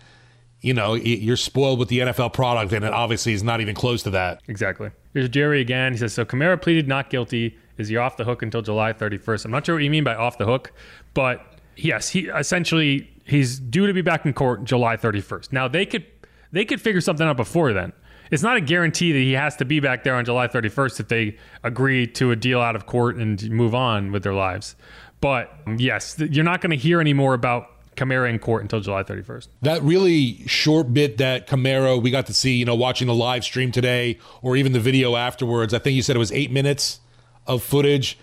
you 0.60 0.74
know, 0.74 0.94
you're 0.94 1.36
spoiled 1.36 1.78
with 1.78 1.88
the 1.88 2.00
NFL 2.00 2.32
product, 2.32 2.72
and 2.72 2.84
it 2.84 2.92
obviously 2.92 3.32
is 3.32 3.42
not 3.42 3.60
even 3.60 3.74
close 3.74 4.02
to 4.04 4.10
that. 4.10 4.40
Exactly. 4.48 4.90
Here's 5.14 5.28
Jerry 5.28 5.60
again. 5.60 5.92
He 5.92 5.98
says, 5.98 6.12
So 6.12 6.24
Kamara 6.24 6.60
pleaded 6.60 6.86
not 6.88 7.10
guilty. 7.10 7.56
Is 7.78 7.88
he 7.88 7.96
off 7.96 8.16
the 8.16 8.24
hook 8.24 8.42
until 8.42 8.60
July 8.62 8.92
31st? 8.92 9.46
I'm 9.46 9.50
not 9.50 9.64
sure 9.66 9.74
what 9.76 9.82
you 9.82 9.90
mean 9.90 10.04
by 10.04 10.14
off 10.14 10.36
the 10.38 10.44
hook, 10.44 10.72
but 11.14 11.58
yes, 11.76 12.10
he 12.10 12.28
essentially 12.28 13.10
he's 13.24 13.58
due 13.58 13.86
to 13.86 13.92
be 13.94 14.02
back 14.02 14.26
in 14.26 14.34
court 14.34 14.64
July 14.64 14.96
31st. 14.96 15.52
Now 15.52 15.66
they 15.68 15.86
could 15.86 16.04
they 16.52 16.64
could 16.64 16.80
figure 16.80 17.00
something 17.00 17.26
out 17.26 17.36
before 17.36 17.72
then. 17.72 17.92
It's 18.30 18.42
not 18.42 18.56
a 18.56 18.60
guarantee 18.60 19.12
that 19.12 19.18
he 19.18 19.32
has 19.32 19.56
to 19.56 19.64
be 19.64 19.80
back 19.80 20.04
there 20.04 20.14
on 20.14 20.24
July 20.24 20.46
31st 20.46 21.00
if 21.00 21.08
they 21.08 21.36
agree 21.64 22.06
to 22.08 22.30
a 22.30 22.36
deal 22.36 22.60
out 22.60 22.76
of 22.76 22.86
court 22.86 23.16
and 23.16 23.50
move 23.50 23.74
on 23.74 24.12
with 24.12 24.22
their 24.22 24.34
lives. 24.34 24.76
But 25.20 25.52
yes, 25.76 26.16
you're 26.18 26.44
not 26.44 26.60
going 26.60 26.70
to 26.70 26.76
hear 26.76 27.00
any 27.00 27.12
more 27.12 27.34
about 27.34 27.66
Kamara 27.96 28.30
in 28.30 28.38
court 28.38 28.62
until 28.62 28.80
July 28.80 29.02
31st. 29.02 29.48
That 29.62 29.82
really 29.82 30.46
short 30.46 30.94
bit 30.94 31.18
that 31.18 31.48
Kamara 31.48 32.00
we 32.00 32.10
got 32.10 32.26
to 32.26 32.34
see, 32.34 32.54
you 32.54 32.64
know, 32.64 32.76
watching 32.76 33.08
the 33.08 33.14
live 33.14 33.44
stream 33.44 33.72
today 33.72 34.18
or 34.42 34.56
even 34.56 34.72
the 34.72 34.80
video 34.80 35.16
afterwards. 35.16 35.74
I 35.74 35.80
think 35.80 35.96
you 35.96 36.02
said 36.02 36.16
it 36.16 36.20
was 36.20 36.32
eight 36.32 36.52
minutes 36.52 37.00
of 37.46 37.62
footage. 37.62 38.16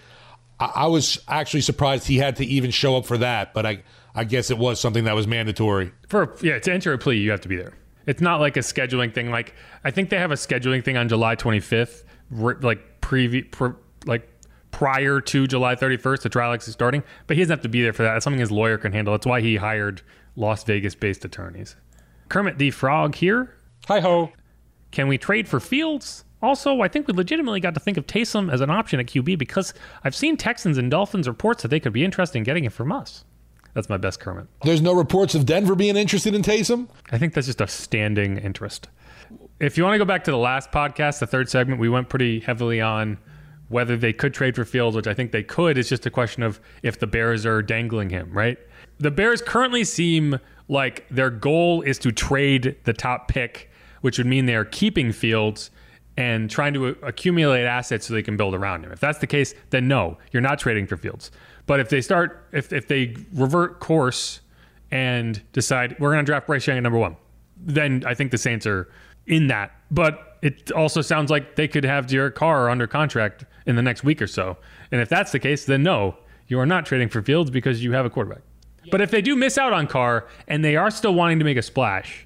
I, 0.59 0.71
I 0.75 0.87
was 0.87 1.19
actually 1.27 1.61
surprised 1.61 2.07
he 2.07 2.17
had 2.17 2.37
to 2.37 2.45
even 2.45 2.71
show 2.71 2.97
up 2.97 3.05
for 3.05 3.17
that, 3.19 3.53
but 3.53 3.65
I, 3.65 3.83
I 4.15 4.23
guess 4.23 4.49
it 4.49 4.57
was 4.57 4.79
something 4.79 5.03
that 5.03 5.15
was 5.15 5.27
mandatory. 5.27 5.91
For 6.07 6.35
yeah, 6.41 6.59
to 6.59 6.73
enter 6.73 6.93
a 6.93 6.97
plea, 6.97 7.17
you 7.17 7.29
have 7.31 7.41
to 7.41 7.49
be 7.49 7.57
there. 7.57 7.73
It's 8.07 8.21
not 8.21 8.39
like 8.39 8.57
a 8.57 8.61
scheduling 8.61 9.13
thing. 9.13 9.29
Like 9.29 9.53
I 9.83 9.91
think 9.91 10.09
they 10.09 10.17
have 10.17 10.31
a 10.31 10.35
scheduling 10.35 10.83
thing 10.83 10.97
on 10.97 11.07
July 11.07 11.35
25th, 11.35 12.03
like 12.31 13.01
previ- 13.01 13.51
pr- 13.51 13.77
like 14.05 14.27
prior 14.71 15.21
to 15.21 15.47
July 15.47 15.75
31st, 15.75 16.21
the 16.21 16.29
trial 16.29 16.53
is 16.53 16.65
starting. 16.65 17.03
But 17.27 17.37
he 17.37 17.43
doesn't 17.43 17.53
have 17.53 17.63
to 17.63 17.69
be 17.69 17.83
there 17.83 17.93
for 17.93 18.03
that. 18.03 18.13
That's 18.13 18.23
something 18.23 18.39
his 18.39 18.51
lawyer 18.51 18.77
can 18.77 18.93
handle. 18.93 19.13
That's 19.13 19.27
why 19.27 19.41
he 19.41 19.57
hired 19.57 20.01
Las 20.35 20.63
Vegas-based 20.63 21.25
attorneys. 21.25 21.75
Kermit 22.29 22.57
the 22.57 22.71
Frog 22.71 23.15
here. 23.15 23.55
Hi 23.87 23.99
ho. 23.99 24.31
Can 24.91 25.07
we 25.07 25.17
trade 25.17 25.47
for 25.47 25.59
Fields? 25.59 26.23
Also, 26.41 26.81
I 26.81 26.87
think 26.87 27.07
we 27.07 27.13
legitimately 27.13 27.59
got 27.59 27.73
to 27.73 27.79
think 27.79 27.97
of 27.97 28.05
Taysom 28.05 28.51
as 28.51 28.61
an 28.61 28.69
option 28.69 28.99
at 28.99 29.07
QB 29.07 29.37
because 29.37 29.73
I've 30.03 30.15
seen 30.15 30.37
Texans 30.37 30.77
and 30.77 30.91
Dolphins 30.91 31.27
reports 31.27 31.63
that 31.63 31.69
they 31.69 31.79
could 31.79 31.93
be 31.93 32.05
interested 32.05 32.37
in 32.37 32.43
getting 32.43 32.63
it 32.63 32.71
from 32.71 32.91
us. 32.91 33.25
That's 33.77 33.89
my 33.89 33.97
best 33.97 34.19
Kermit. 34.19 34.47
There's 34.63 34.81
no 34.81 34.91
reports 34.91 35.35
of 35.35 35.45
Denver 35.45 35.75
being 35.75 35.97
interested 35.97 36.33
in 36.33 36.41
Taysom. 36.41 36.87
I 37.11 37.19
think 37.19 37.35
that's 37.35 37.45
just 37.45 37.61
a 37.61 37.67
standing 37.67 38.39
interest. 38.39 38.87
If 39.59 39.77
you 39.77 39.83
want 39.83 39.93
to 39.93 39.99
go 39.99 40.03
back 40.03 40.23
to 40.23 40.31
the 40.31 40.37
last 40.37 40.71
podcast, 40.71 41.19
the 41.19 41.27
third 41.27 41.47
segment, 41.47 41.79
we 41.79 41.87
went 41.87 42.09
pretty 42.09 42.39
heavily 42.39 42.81
on 42.81 43.19
whether 43.69 43.95
they 43.95 44.13
could 44.13 44.33
trade 44.33 44.55
for 44.55 44.65
Fields, 44.65 44.95
which 44.95 45.05
I 45.05 45.13
think 45.13 45.31
they 45.31 45.43
could. 45.43 45.77
It's 45.77 45.89
just 45.89 46.07
a 46.07 46.09
question 46.09 46.41
of 46.41 46.59
if 46.81 46.97
the 46.97 47.05
Bears 47.05 47.45
are 47.45 47.61
dangling 47.61 48.09
him, 48.09 48.31
right? 48.31 48.57
The 48.97 49.11
Bears 49.11 49.43
currently 49.43 49.83
seem 49.83 50.39
like 50.67 51.05
their 51.11 51.29
goal 51.29 51.83
is 51.83 51.99
to 51.99 52.11
trade 52.11 52.77
the 52.85 52.93
top 52.93 53.27
pick, 53.27 53.69
which 54.01 54.17
would 54.17 54.25
mean 54.25 54.47
they 54.47 54.55
are 54.55 54.65
keeping 54.65 55.11
Fields 55.11 55.69
and 56.17 56.49
trying 56.49 56.73
to 56.73 56.87
accumulate 57.03 57.65
assets 57.65 58.07
so 58.07 58.15
they 58.15 58.23
can 58.23 58.37
build 58.37 58.55
around 58.55 58.83
him. 58.83 58.91
If 58.91 58.99
that's 58.99 59.19
the 59.19 59.27
case, 59.27 59.53
then 59.69 59.87
no, 59.87 60.17
you're 60.31 60.41
not 60.41 60.57
trading 60.57 60.87
for 60.87 60.97
Fields. 60.97 61.29
But 61.67 61.79
if 61.79 61.89
they 61.89 62.01
start, 62.01 62.47
if, 62.51 62.73
if 62.73 62.87
they 62.87 63.15
revert 63.33 63.79
course 63.79 64.41
and 64.89 65.41
decide 65.51 65.95
we're 65.99 66.11
going 66.11 66.25
to 66.25 66.29
draft 66.29 66.47
Bryce 66.47 66.65
Young 66.65 66.77
at 66.77 66.83
number 66.83 66.97
one, 66.97 67.17
then 67.57 68.03
I 68.07 68.15
think 68.15 68.31
the 68.31 68.37
Saints 68.37 68.65
are 68.65 68.89
in 69.27 69.47
that. 69.47 69.71
But 69.91 70.37
it 70.41 70.71
also 70.71 71.01
sounds 71.01 71.29
like 71.29 71.55
they 71.55 71.67
could 71.67 71.83
have 71.83 72.07
Derek 72.07 72.35
Carr 72.35 72.69
under 72.69 72.87
contract 72.87 73.45
in 73.65 73.75
the 73.75 73.81
next 73.81 74.03
week 74.03 74.21
or 74.21 74.27
so. 74.27 74.57
And 74.91 75.01
if 75.01 75.09
that's 75.09 75.31
the 75.31 75.39
case, 75.39 75.65
then 75.65 75.83
no, 75.83 76.15
you 76.47 76.59
are 76.59 76.65
not 76.65 76.85
trading 76.85 77.09
for 77.09 77.21
Fields 77.21 77.51
because 77.51 77.83
you 77.83 77.91
have 77.91 78.05
a 78.05 78.09
quarterback. 78.09 78.41
But 78.89 79.01
if 79.01 79.11
they 79.11 79.21
do 79.21 79.35
miss 79.35 79.57
out 79.57 79.73
on 79.73 79.87
Carr 79.87 80.27
and 80.47 80.63
they 80.63 80.77
are 80.77 80.89
still 80.89 81.13
wanting 81.13 81.39
to 81.39 81.45
make 81.45 81.57
a 81.57 81.61
splash, 81.61 82.25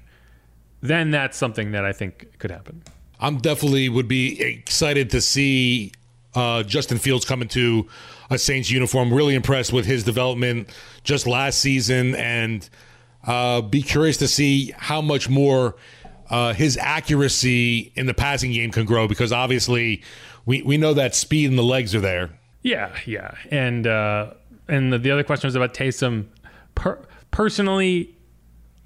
then 0.80 1.10
that's 1.10 1.36
something 1.36 1.72
that 1.72 1.84
I 1.84 1.92
think 1.92 2.38
could 2.38 2.52
happen. 2.52 2.82
I'm 3.18 3.38
definitely 3.38 3.88
would 3.88 4.08
be 4.08 4.40
excited 4.40 5.10
to 5.10 5.20
see 5.20 5.92
uh, 6.34 6.62
Justin 6.62 6.98
Fields 6.98 7.24
come 7.24 7.42
into 7.42 7.88
a 8.32 8.38
Saints 8.38 8.70
uniform. 8.70 9.12
Really 9.12 9.34
impressed 9.34 9.72
with 9.72 9.86
his 9.86 10.04
development 10.04 10.68
just 11.04 11.26
last 11.26 11.58
season, 11.58 12.14
and 12.14 12.68
uh, 13.26 13.60
be 13.60 13.82
curious 13.82 14.16
to 14.18 14.28
see 14.28 14.72
how 14.76 15.00
much 15.00 15.28
more 15.28 15.76
uh, 16.30 16.52
his 16.54 16.76
accuracy 16.76 17.92
in 17.94 18.06
the 18.06 18.14
passing 18.14 18.52
game 18.52 18.70
can 18.70 18.84
grow. 18.84 19.06
Because 19.08 19.32
obviously, 19.32 20.02
we 20.46 20.62
we 20.62 20.76
know 20.76 20.94
that 20.94 21.14
speed 21.14 21.50
and 21.50 21.58
the 21.58 21.62
legs 21.62 21.94
are 21.94 22.00
there. 22.00 22.30
Yeah, 22.62 22.96
yeah, 23.06 23.34
and 23.50 23.86
uh, 23.86 24.34
and 24.68 24.92
the, 24.92 24.98
the 24.98 25.10
other 25.10 25.24
question 25.24 25.48
was 25.48 25.56
about 25.56 25.74
Taysom. 25.74 26.26
Per- 26.74 27.04
personally, 27.30 28.16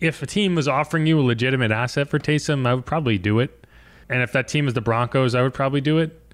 if 0.00 0.22
a 0.22 0.26
team 0.26 0.54
was 0.54 0.68
offering 0.68 1.06
you 1.06 1.20
a 1.20 1.22
legitimate 1.22 1.70
asset 1.70 2.08
for 2.08 2.18
Taysom, 2.18 2.66
I 2.66 2.74
would 2.74 2.86
probably 2.86 3.18
do 3.18 3.38
it. 3.38 3.66
And 4.08 4.22
if 4.22 4.32
that 4.32 4.48
team 4.48 4.68
is 4.68 4.74
the 4.74 4.80
Broncos, 4.80 5.34
I 5.34 5.42
would 5.42 5.54
probably 5.54 5.80
do 5.80 5.98
it 5.98 6.25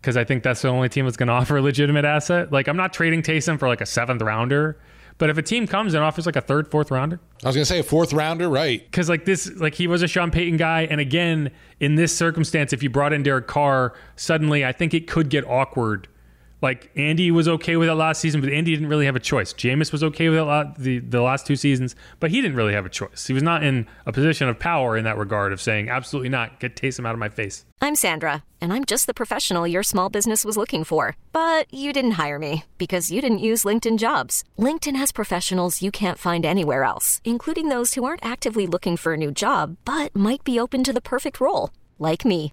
because 0.00 0.16
I 0.16 0.24
think 0.24 0.42
that's 0.42 0.62
the 0.62 0.68
only 0.68 0.88
team 0.88 1.04
that's 1.04 1.16
going 1.16 1.26
to 1.28 1.32
offer 1.32 1.56
a 1.56 1.62
legitimate 1.62 2.04
asset. 2.04 2.52
Like 2.52 2.68
I'm 2.68 2.76
not 2.76 2.92
trading 2.92 3.22
Taysom 3.22 3.58
for 3.58 3.68
like 3.68 3.80
a 3.80 3.86
seventh 3.86 4.22
rounder, 4.22 4.78
but 5.18 5.28
if 5.28 5.36
a 5.36 5.42
team 5.42 5.66
comes 5.66 5.94
and 5.94 6.02
offers 6.02 6.26
like 6.26 6.36
a 6.36 6.40
third, 6.40 6.70
fourth 6.70 6.90
rounder, 6.90 7.20
I 7.44 7.48
was 7.48 7.56
gonna 7.56 7.64
say 7.66 7.80
a 7.80 7.82
fourth 7.82 8.12
rounder, 8.12 8.48
right? 8.48 8.82
because 8.84 9.08
like 9.08 9.24
this, 9.24 9.50
like 9.56 9.74
he 9.74 9.86
was 9.86 10.02
a 10.02 10.08
Sean 10.08 10.30
Payton 10.30 10.56
guy, 10.56 10.82
and 10.82 11.00
again 11.00 11.50
in 11.78 11.94
this 11.94 12.16
circumstance, 12.16 12.72
if 12.72 12.82
you 12.82 12.90
brought 12.90 13.12
in 13.12 13.22
Derek 13.22 13.46
Carr, 13.46 13.94
suddenly 14.16 14.64
I 14.64 14.72
think 14.72 14.94
it 14.94 15.06
could 15.06 15.28
get 15.28 15.46
awkward. 15.46 16.08
Like 16.62 16.90
Andy 16.96 17.30
was 17.30 17.48
okay 17.48 17.76
with 17.76 17.88
it 17.88 17.94
last 17.94 18.20
season, 18.20 18.40
but 18.40 18.50
Andy 18.50 18.72
didn't 18.72 18.88
really 18.88 19.06
have 19.06 19.16
a 19.16 19.20
choice. 19.20 19.52
Jameis 19.52 19.92
was 19.92 20.04
okay 20.04 20.28
with 20.28 20.38
it 20.38 20.42
lot, 20.42 20.78
the 20.78 20.98
the 20.98 21.22
last 21.22 21.46
two 21.46 21.56
seasons, 21.56 21.96
but 22.18 22.30
he 22.30 22.40
didn't 22.40 22.56
really 22.56 22.74
have 22.74 22.86
a 22.86 22.90
choice. 22.90 23.26
He 23.26 23.32
was 23.32 23.42
not 23.42 23.62
in 23.62 23.86
a 24.06 24.12
position 24.12 24.48
of 24.48 24.58
power 24.58 24.96
in 24.96 25.04
that 25.04 25.16
regard 25.16 25.52
of 25.52 25.60
saying 25.60 25.88
absolutely 25.88 26.28
not, 26.28 26.60
get 26.60 26.76
Taysom 26.76 27.06
out 27.06 27.14
of 27.14 27.18
my 27.18 27.28
face. 27.28 27.64
I'm 27.80 27.94
Sandra, 27.94 28.44
and 28.60 28.72
I'm 28.74 28.84
just 28.84 29.06
the 29.06 29.14
professional 29.14 29.66
your 29.66 29.82
small 29.82 30.10
business 30.10 30.44
was 30.44 30.56
looking 30.56 30.84
for. 30.84 31.16
But 31.32 31.72
you 31.72 31.92
didn't 31.92 32.12
hire 32.22 32.38
me 32.38 32.64
because 32.76 33.10
you 33.10 33.22
didn't 33.22 33.38
use 33.38 33.64
LinkedIn 33.64 33.98
jobs. 33.98 34.44
LinkedIn 34.58 34.96
has 34.96 35.12
professionals 35.12 35.82
you 35.82 35.90
can't 35.90 36.18
find 36.18 36.44
anywhere 36.44 36.84
else, 36.84 37.20
including 37.24 37.68
those 37.68 37.94
who 37.94 38.04
aren't 38.04 38.24
actively 38.24 38.66
looking 38.66 38.96
for 38.96 39.14
a 39.14 39.16
new 39.16 39.30
job 39.30 39.76
but 39.84 40.14
might 40.14 40.44
be 40.44 40.60
open 40.60 40.84
to 40.84 40.92
the 40.92 41.00
perfect 41.00 41.40
role, 41.40 41.70
like 41.98 42.24
me. 42.24 42.52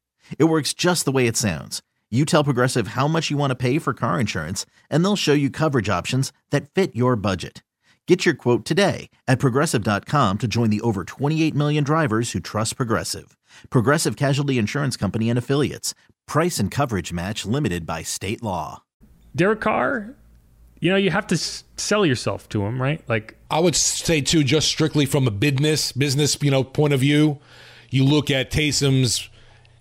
It 0.37 0.45
works 0.45 0.73
just 0.73 1.05
the 1.05 1.11
way 1.11 1.27
it 1.27 1.37
sounds. 1.37 1.81
You 2.09 2.25
tell 2.25 2.43
Progressive 2.43 2.89
how 2.89 3.07
much 3.07 3.31
you 3.31 3.37
want 3.37 3.51
to 3.51 3.55
pay 3.55 3.79
for 3.79 3.93
car 3.93 4.19
insurance, 4.19 4.65
and 4.89 5.03
they'll 5.03 5.15
show 5.15 5.33
you 5.33 5.49
coverage 5.49 5.87
options 5.89 6.33
that 6.49 6.69
fit 6.69 6.95
your 6.95 7.15
budget. 7.15 7.63
Get 8.07 8.25
your 8.25 8.33
quote 8.33 8.65
today 8.65 9.09
at 9.27 9.39
progressive.com 9.39 10.39
to 10.39 10.47
join 10.47 10.69
the 10.71 10.81
over 10.81 11.03
28 11.05 11.53
million 11.55 11.83
drivers 11.83 12.31
who 12.31 12.39
trust 12.39 12.75
Progressive. 12.75 13.37
Progressive 13.69 14.17
Casualty 14.17 14.57
Insurance 14.57 14.97
Company 14.97 15.29
and 15.29 15.37
Affiliates. 15.39 15.93
Price 16.27 16.59
and 16.59 16.69
coverage 16.71 17.13
match 17.13 17.45
limited 17.45 17.85
by 17.85 18.01
state 18.03 18.41
law. 18.41 18.81
Derek 19.35 19.61
Carr, 19.61 20.15
you 20.81 20.89
know, 20.89 20.97
you 20.97 21.11
have 21.11 21.27
to 21.27 21.35
s- 21.35 21.63
sell 21.77 22.05
yourself 22.05 22.49
to 22.49 22.63
him, 22.65 22.81
right? 22.81 23.01
Like, 23.07 23.37
I 23.49 23.59
would 23.59 23.75
say 23.75 24.19
too, 24.19 24.43
just 24.43 24.67
strictly 24.67 25.05
from 25.05 25.27
a 25.27 25.31
business 25.31 25.91
business 25.91 26.37
you 26.41 26.51
know 26.51 26.63
point 26.63 26.93
of 26.93 26.99
view, 26.99 27.39
you 27.91 28.03
look 28.03 28.31
at 28.31 28.51
Taysom's 28.51 29.29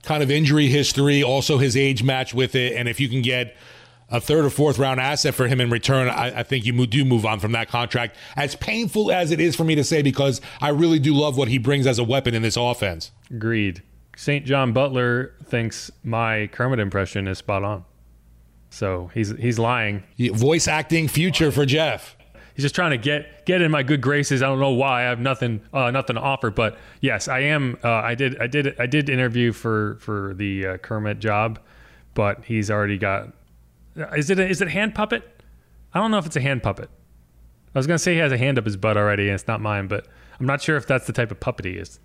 kind 0.03 0.23
of 0.23 0.31
injury 0.31 0.69
history, 0.69 1.23
also 1.23 1.59
his 1.59 1.77
age 1.77 2.03
match 2.03 2.35
with 2.35 2.55
it, 2.55 2.75
and 2.75 2.89
if 2.89 3.01
you 3.01 3.09
can 3.09 3.23
get 3.23 3.57
a 4.11 4.21
third 4.21 4.45
or 4.45 4.51
fourth 4.51 4.79
round 4.79 5.01
asset 5.01 5.35
for 5.35 5.47
him 5.47 5.61
in 5.61 5.71
return, 5.71 6.09
I, 6.09 6.41
I 6.41 6.43
think 6.43 6.67
you 6.67 6.87
do 6.87 7.05
move 7.05 7.25
on 7.25 7.39
from 7.39 7.53
that 7.53 7.69
contract. 7.69 8.17
As 8.37 8.57
painful 8.57 9.13
as 9.13 9.31
it 9.31 9.41
is 9.41 9.55
for 9.55 9.65
me 9.65 9.75
to 9.77 9.85
say, 9.85 10.03
because 10.03 10.41
I 10.61 10.71
really 10.71 10.99
do 10.99 11.15
love 11.15 11.37
what 11.37 11.49
he 11.49 11.59
brings 11.59 11.87
as 11.87 11.99
a 11.99 12.05
weapon 12.05 12.35
in 12.35 12.43
this 12.43 12.57
offense. 12.57 13.13
agreed. 13.31 13.83
St. 14.17 14.45
John 14.45 14.73
Butler 14.73 15.35
thinks 15.45 15.91
my 16.05 16.49
Kermit 16.49 16.79
impression 16.79 17.27
is 17.27 17.39
spot 17.39 17.65
on. 17.65 17.85
So 18.69 19.11
he's 19.15 19.31
he's 19.31 19.59
lying. 19.59 20.03
Voice 20.19 20.69
acting 20.69 21.09
future 21.09 21.51
for 21.51 21.65
Jeff. 21.65 22.17
He's 22.61 22.65
just 22.67 22.75
trying 22.75 22.91
to 22.91 22.99
get 22.99 23.47
get 23.47 23.63
in 23.63 23.71
my 23.71 23.83
good 23.83 24.03
graces. 24.03 24.43
I 24.43 24.47
don't 24.47 24.61
know 24.61 24.73
why. 24.73 25.01
I 25.01 25.05
have 25.05 25.19
nothing 25.19 25.63
uh, 25.73 25.91
nothing 25.91 26.17
to 26.17 26.21
offer, 26.21 26.51
but 26.51 26.77
yes, 27.01 27.27
I 27.27 27.39
am. 27.39 27.79
Uh, 27.83 27.89
I 27.89 28.15
did 28.15 28.39
I 28.39 28.49
did 28.49 28.79
I 28.79 28.85
did 28.85 29.09
interview 29.09 29.53
for 29.53 29.97
for 29.99 30.35
the 30.35 30.67
uh, 30.67 30.77
Kermit 30.77 31.21
job, 31.21 31.59
but 32.13 32.45
he's 32.45 32.71
already 32.71 32.99
got. 32.99 33.33
Is 34.15 34.29
it 34.29 34.39
a, 34.39 34.47
is 34.47 34.61
it 34.61 34.69
hand 34.69 34.95
puppet? 34.95 35.43
I 35.95 36.01
don't 36.01 36.11
know 36.11 36.19
if 36.19 36.27
it's 36.27 36.37
a 36.37 36.41
hand 36.43 36.63
puppet. 36.63 36.91
I 37.75 37.79
was 37.79 37.87
gonna 37.87 37.99
say 37.99 38.13
he 38.13 38.19
has 38.19 38.31
a 38.31 38.37
hand 38.37 38.59
up 38.59 38.67
his 38.67 38.77
butt 38.77 38.99
already, 38.99 39.29
and 39.29 39.37
it's 39.37 39.49
not 39.49 39.63
mine, 39.63 39.87
but 39.87 40.07
I'm 40.39 40.45
not 40.45 40.61
sure 40.61 40.77
if 40.77 40.87
that's 40.87 41.07
the 41.07 41.15
type 41.15 41.31
of 41.31 41.41
puppet 41.41 41.65
he 41.65 41.79
is. 41.79 41.99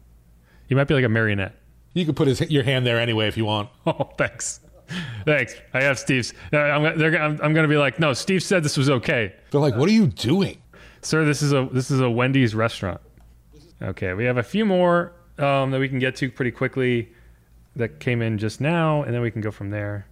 He 0.69 0.73
might 0.73 0.87
be 0.87 0.93
like 0.93 1.03
a 1.03 1.09
marionette. 1.09 1.57
You 1.93 2.05
could 2.05 2.15
put 2.15 2.29
his, 2.29 2.39
your 2.49 2.63
hand 2.63 2.87
there 2.87 2.97
anyway 2.97 3.27
if 3.27 3.35
you 3.35 3.43
want. 3.43 3.71
Oh, 3.85 4.09
thanks. 4.17 4.61
Thanks. 5.25 5.55
I 5.73 5.83
have 5.83 5.99
Steve's. 5.99 6.33
Uh, 6.53 6.57
I'm, 6.57 6.97
they're, 6.97 7.21
I'm, 7.21 7.39
I'm 7.41 7.53
going 7.53 7.63
to 7.63 7.67
be 7.67 7.77
like, 7.77 7.99
no, 7.99 8.13
Steve 8.13 8.43
said 8.43 8.63
this 8.63 8.77
was 8.77 8.89
okay. 8.89 9.33
They're 9.51 9.61
like, 9.61 9.75
what 9.75 9.89
are 9.89 9.93
you 9.93 10.07
doing? 10.07 10.61
Sir, 11.01 11.23
this 11.23 11.41
is 11.41 11.53
a 11.53 11.69
this 11.71 11.91
is 11.91 11.99
a 11.99 12.09
Wendy's 12.09 12.55
restaurant. 12.55 12.99
Okay, 13.81 14.13
we 14.13 14.25
have 14.25 14.37
a 14.37 14.43
few 14.43 14.65
more 14.65 15.13
um, 15.37 15.71
that 15.71 15.79
we 15.79 15.87
can 15.87 15.99
get 15.99 16.15
to 16.17 16.31
pretty 16.31 16.51
quickly 16.51 17.11
that 17.75 17.99
came 17.99 18.21
in 18.21 18.37
just 18.37 18.59
now, 18.61 19.03
and 19.03 19.13
then 19.13 19.21
we 19.21 19.29
can 19.29 19.41
go 19.41 19.51
from 19.51 19.69
there. 19.69 20.07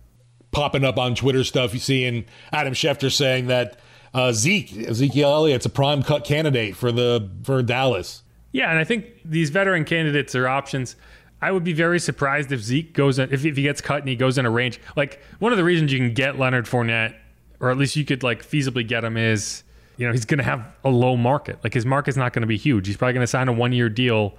Popping 0.51 0.83
up 0.83 0.97
on 0.97 1.15
Twitter 1.15 1.43
stuff, 1.43 1.73
you 1.73 1.79
seeing 1.79 2.25
Adam 2.51 2.73
Schefter 2.73 3.12
saying 3.12 3.47
that 3.47 3.79
uh, 4.13 4.31
Zeke 4.33 4.88
Ezekiel 4.88 5.33
Elliott's 5.33 5.65
a 5.65 5.69
prime 5.69 6.03
cut 6.03 6.25
candidate 6.25 6.75
for 6.75 6.91
the 6.91 7.29
for 7.43 7.63
Dallas. 7.63 8.21
Yeah, 8.51 8.69
and 8.69 8.77
I 8.77 8.83
think 8.83 9.07
these 9.25 9.49
veteran 9.49 9.86
candidates 9.86 10.36
are 10.36 10.47
options. 10.47 10.95
I 11.43 11.51
would 11.51 11.65
be 11.65 11.73
very 11.73 11.99
surprised 11.99 12.53
if 12.53 12.62
Zeke 12.62 12.93
goes 12.93 13.19
in, 13.19 13.34
if, 13.34 13.43
if 13.43 13.58
he 13.58 13.63
gets 13.63 13.82
cut 13.82 13.99
and 13.99 14.08
he 14.08 14.15
goes 14.15 14.38
in 14.38 14.45
a 14.45 14.49
range. 14.49 14.79
Like 14.95 15.21
one 15.39 15.51
of 15.51 15.58
the 15.58 15.63
reasons 15.65 15.91
you 15.91 15.99
can 15.99 16.13
get 16.13 16.39
Leonard 16.39 16.65
Fournette, 16.65 17.15
or 17.60 17.69
at 17.69 17.77
least 17.77 17.97
you 17.97 18.06
could 18.06 18.23
like 18.23 18.47
feasibly 18.47 18.88
get 18.88 19.03
him, 19.03 19.17
is 19.17 19.63
you 19.97 20.08
know 20.08 20.13
he's 20.13 20.23
going 20.23 20.38
to 20.38 20.43
have 20.45 20.65
a 20.86 20.89
low 20.89 21.17
market. 21.17 21.62
Like 21.62 21.73
his 21.73 21.86
market's 21.86 22.15
not 22.15 22.32
going 22.32 22.43
to 22.43 22.47
be 22.47 22.56
huge. 22.56 22.88
He's 22.88 22.95
probably 22.95 23.13
going 23.15 23.23
to 23.23 23.27
sign 23.27 23.49
a 23.49 23.51
one 23.51 23.73
year 23.73 23.89
deal, 23.89 24.36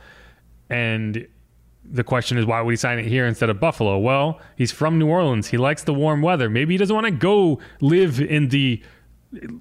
and 0.71 1.29
the 1.85 2.03
question 2.03 2.39
is 2.39 2.47
why 2.47 2.63
would 2.63 2.71
he 2.71 2.77
sign 2.77 2.99
it 2.99 3.05
here 3.05 3.27
instead 3.27 3.51
of 3.51 3.61
Buffalo? 3.61 3.99
Well, 3.99 4.41
he's 4.57 4.73
from 4.73 4.99
New 4.99 5.09
Orleans. 5.09 5.49
He 5.49 5.59
likes 5.59 5.85
the 5.85 5.93
warm 5.93 6.23
weather. 6.23 6.49
Maybe 6.49 6.73
he 6.73 6.79
doesn't 6.79 6.95
want 6.95 7.07
to 7.07 7.11
go 7.11 7.59
live 7.83 8.19
in 8.19 8.49
the 8.49 8.83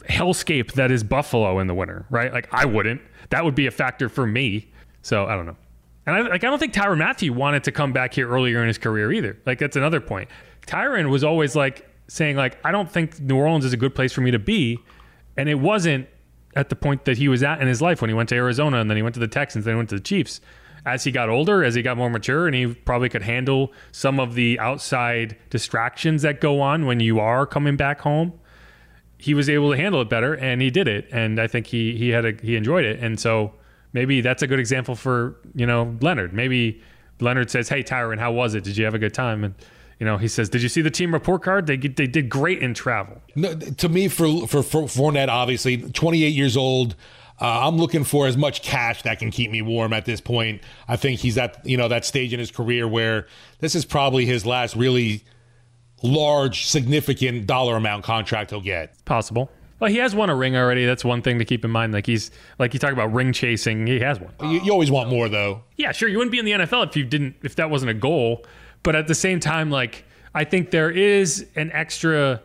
hellscape 0.09 0.71
that 0.73 0.91
is 0.91 1.03
Buffalo 1.03 1.59
in 1.59 1.67
the 1.67 1.75
winter, 1.75 2.05
right? 2.09 2.31
Like 2.31 2.47
I 2.53 2.63
wouldn't. 2.63 3.01
That 3.31 3.43
would 3.43 3.55
be 3.55 3.67
a 3.67 3.71
factor 3.71 4.07
for 4.07 4.25
me. 4.25 4.71
So 5.01 5.25
I 5.25 5.35
don't 5.35 5.45
know. 5.45 5.57
And 6.05 6.15
I 6.15 6.21
like 6.21 6.43
I 6.43 6.49
don't 6.49 6.59
think 6.59 6.73
Tyrann 6.73 6.97
Mathieu 6.97 7.33
wanted 7.33 7.63
to 7.65 7.71
come 7.71 7.93
back 7.93 8.13
here 8.13 8.29
earlier 8.29 8.61
in 8.61 8.67
his 8.67 8.77
career 8.77 9.11
either. 9.11 9.37
Like 9.45 9.59
that's 9.59 9.75
another 9.75 10.01
point. 10.01 10.29
Tyrann 10.65 11.09
was 11.09 11.23
always 11.23 11.55
like 11.55 11.87
saying 12.07 12.35
like 12.35 12.57
I 12.65 12.71
don't 12.71 12.91
think 12.91 13.19
New 13.19 13.37
Orleans 13.37 13.65
is 13.65 13.73
a 13.73 13.77
good 13.77 13.95
place 13.95 14.11
for 14.11 14.21
me 14.21 14.31
to 14.31 14.39
be, 14.39 14.79
and 15.37 15.47
it 15.47 15.55
wasn't 15.55 16.07
at 16.55 16.69
the 16.69 16.75
point 16.75 17.05
that 17.05 17.17
he 17.17 17.27
was 17.27 17.41
at 17.43 17.61
in 17.61 17.67
his 17.67 17.81
life 17.81 18.01
when 18.01 18.09
he 18.09 18.13
went 18.13 18.29
to 18.29 18.35
Arizona 18.35 18.79
and 18.79 18.89
then 18.89 18.97
he 18.97 19.03
went 19.03 19.15
to 19.15 19.19
the 19.19 19.27
Texans, 19.27 19.65
then 19.65 19.75
he 19.75 19.77
went 19.77 19.89
to 19.89 19.95
the 19.95 20.01
Chiefs. 20.01 20.41
As 20.85 21.05
he 21.05 21.11
got 21.11 21.29
older, 21.29 21.63
as 21.63 21.75
he 21.75 21.81
got 21.81 21.95
more 21.95 22.09
mature, 22.09 22.45
and 22.45 22.53
he 22.53 22.67
probably 22.67 23.07
could 23.07 23.21
handle 23.21 23.71
some 23.93 24.19
of 24.19 24.35
the 24.35 24.59
outside 24.59 25.37
distractions 25.49 26.23
that 26.23 26.41
go 26.41 26.59
on 26.59 26.85
when 26.85 26.99
you 26.99 27.21
are 27.21 27.45
coming 27.45 27.77
back 27.77 28.01
home, 28.01 28.33
he 29.17 29.33
was 29.33 29.49
able 29.49 29.71
to 29.71 29.77
handle 29.77 30.01
it 30.01 30.09
better, 30.09 30.33
and 30.33 30.61
he 30.61 30.69
did 30.69 30.89
it. 30.89 31.07
And 31.09 31.39
I 31.39 31.47
think 31.47 31.67
he 31.67 31.95
he 31.95 32.09
had 32.09 32.25
a 32.25 32.33
he 32.41 32.57
enjoyed 32.57 32.83
it, 32.83 32.99
and 32.99 33.17
so 33.17 33.53
maybe 33.93 34.21
that's 34.21 34.41
a 34.43 34.47
good 34.47 34.59
example 34.59 34.95
for 34.95 35.37
you 35.55 35.65
know 35.65 35.95
Leonard. 36.01 36.33
Maybe 36.33 36.81
Leonard 37.19 37.49
says, 37.49 37.69
"Hey 37.69 37.83
Tyrann, 37.83 38.19
how 38.19 38.31
was 38.31 38.55
it? 38.55 38.63
Did 38.63 38.77
you 38.77 38.85
have 38.85 38.93
a 38.93 38.99
good 38.99 39.13
time?" 39.13 39.43
And 39.43 39.55
you 39.99 40.05
know 40.05 40.17
he 40.17 40.27
says, 40.27 40.49
"Did 40.49 40.61
you 40.61 40.69
see 40.69 40.81
the 40.81 40.91
team 40.91 41.13
report 41.13 41.43
card? 41.43 41.67
They 41.67 41.77
they 41.77 42.07
did 42.07 42.29
great 42.29 42.59
in 42.59 42.73
travel." 42.73 43.21
No, 43.35 43.55
to 43.55 43.89
me, 43.89 44.07
for 44.07 44.47
for, 44.47 44.63
for 44.63 44.83
Fournette, 44.83 45.29
obviously, 45.29 45.77
28 45.77 46.27
years 46.29 46.57
old. 46.57 46.95
Uh, 47.41 47.67
I'm 47.67 47.77
looking 47.77 48.03
for 48.03 48.27
as 48.27 48.37
much 48.37 48.61
cash 48.61 49.01
that 49.01 49.17
can 49.17 49.31
keep 49.31 49.49
me 49.49 49.61
warm 49.61 49.91
at 49.91 50.05
this 50.05 50.21
point. 50.21 50.61
I 50.87 50.97
think 50.97 51.19
he's 51.19 51.37
at 51.37 51.65
you 51.65 51.77
know 51.77 51.87
that 51.87 52.05
stage 52.05 52.33
in 52.33 52.39
his 52.39 52.51
career 52.51 52.87
where 52.87 53.27
this 53.59 53.75
is 53.75 53.85
probably 53.85 54.25
his 54.25 54.45
last 54.45 54.75
really 54.75 55.23
large, 56.03 56.65
significant 56.67 57.47
dollar 57.47 57.75
amount 57.75 58.03
contract 58.03 58.51
he'll 58.51 58.61
get. 58.61 59.03
Possible. 59.05 59.49
Well, 59.79 59.89
he 59.89 59.97
has 59.97 60.15
won 60.15 60.29
a 60.29 60.35
ring 60.35 60.55
already. 60.55 60.85
That's 60.85 61.03
one 61.03 61.21
thing 61.21 61.39
to 61.39 61.45
keep 61.45 61.65
in 61.65 61.71
mind. 61.71 61.93
Like 61.93 62.05
he's 62.05 62.31
like 62.59 62.73
you 62.73 62.79
talk 62.79 62.93
about 62.93 63.13
ring 63.13 63.33
chasing. 63.33 63.85
He 63.87 63.99
has 63.99 64.19
one. 64.19 64.33
You, 64.41 64.61
you 64.61 64.71
always 64.71 64.91
want 64.91 65.09
more 65.09 65.27
though. 65.29 65.63
Yeah, 65.75 65.91
sure. 65.91 66.07
You 66.07 66.17
wouldn't 66.17 66.31
be 66.31 66.39
in 66.39 66.45
the 66.45 66.51
NFL 66.51 66.87
if 66.87 66.95
you 66.95 67.03
didn't 67.03 67.35
if 67.43 67.55
that 67.55 67.69
wasn't 67.69 67.91
a 67.91 67.95
goal. 67.95 68.45
But 68.83 68.95
at 68.95 69.07
the 69.07 69.15
same 69.15 69.39
time, 69.39 69.69
like 69.71 70.05
I 70.33 70.43
think 70.43 70.71
there 70.71 70.89
is 70.89 71.47
an 71.55 71.71
extra 71.71 72.41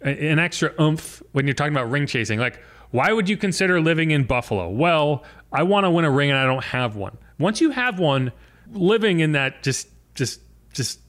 an 0.00 0.38
extra 0.38 0.72
oomph 0.80 1.22
when 1.32 1.46
you're 1.46 1.54
talking 1.54 1.72
about 1.72 1.90
ring 1.90 2.06
chasing. 2.06 2.38
Like, 2.38 2.60
why 2.90 3.12
would 3.12 3.28
you 3.28 3.36
consider 3.36 3.80
living 3.80 4.10
in 4.10 4.24
Buffalo? 4.24 4.68
Well, 4.68 5.24
I 5.52 5.62
want 5.62 5.84
to 5.84 5.90
win 5.90 6.04
a 6.04 6.10
ring 6.10 6.30
and 6.30 6.38
I 6.38 6.44
don't 6.44 6.64
have 6.64 6.96
one. 6.96 7.16
Once 7.38 7.60
you 7.60 7.70
have 7.70 7.98
one, 7.98 8.32
living 8.72 9.20
in 9.20 9.32
that 9.32 9.62
just 9.62 9.88
just 10.14 10.40
just 10.72 11.00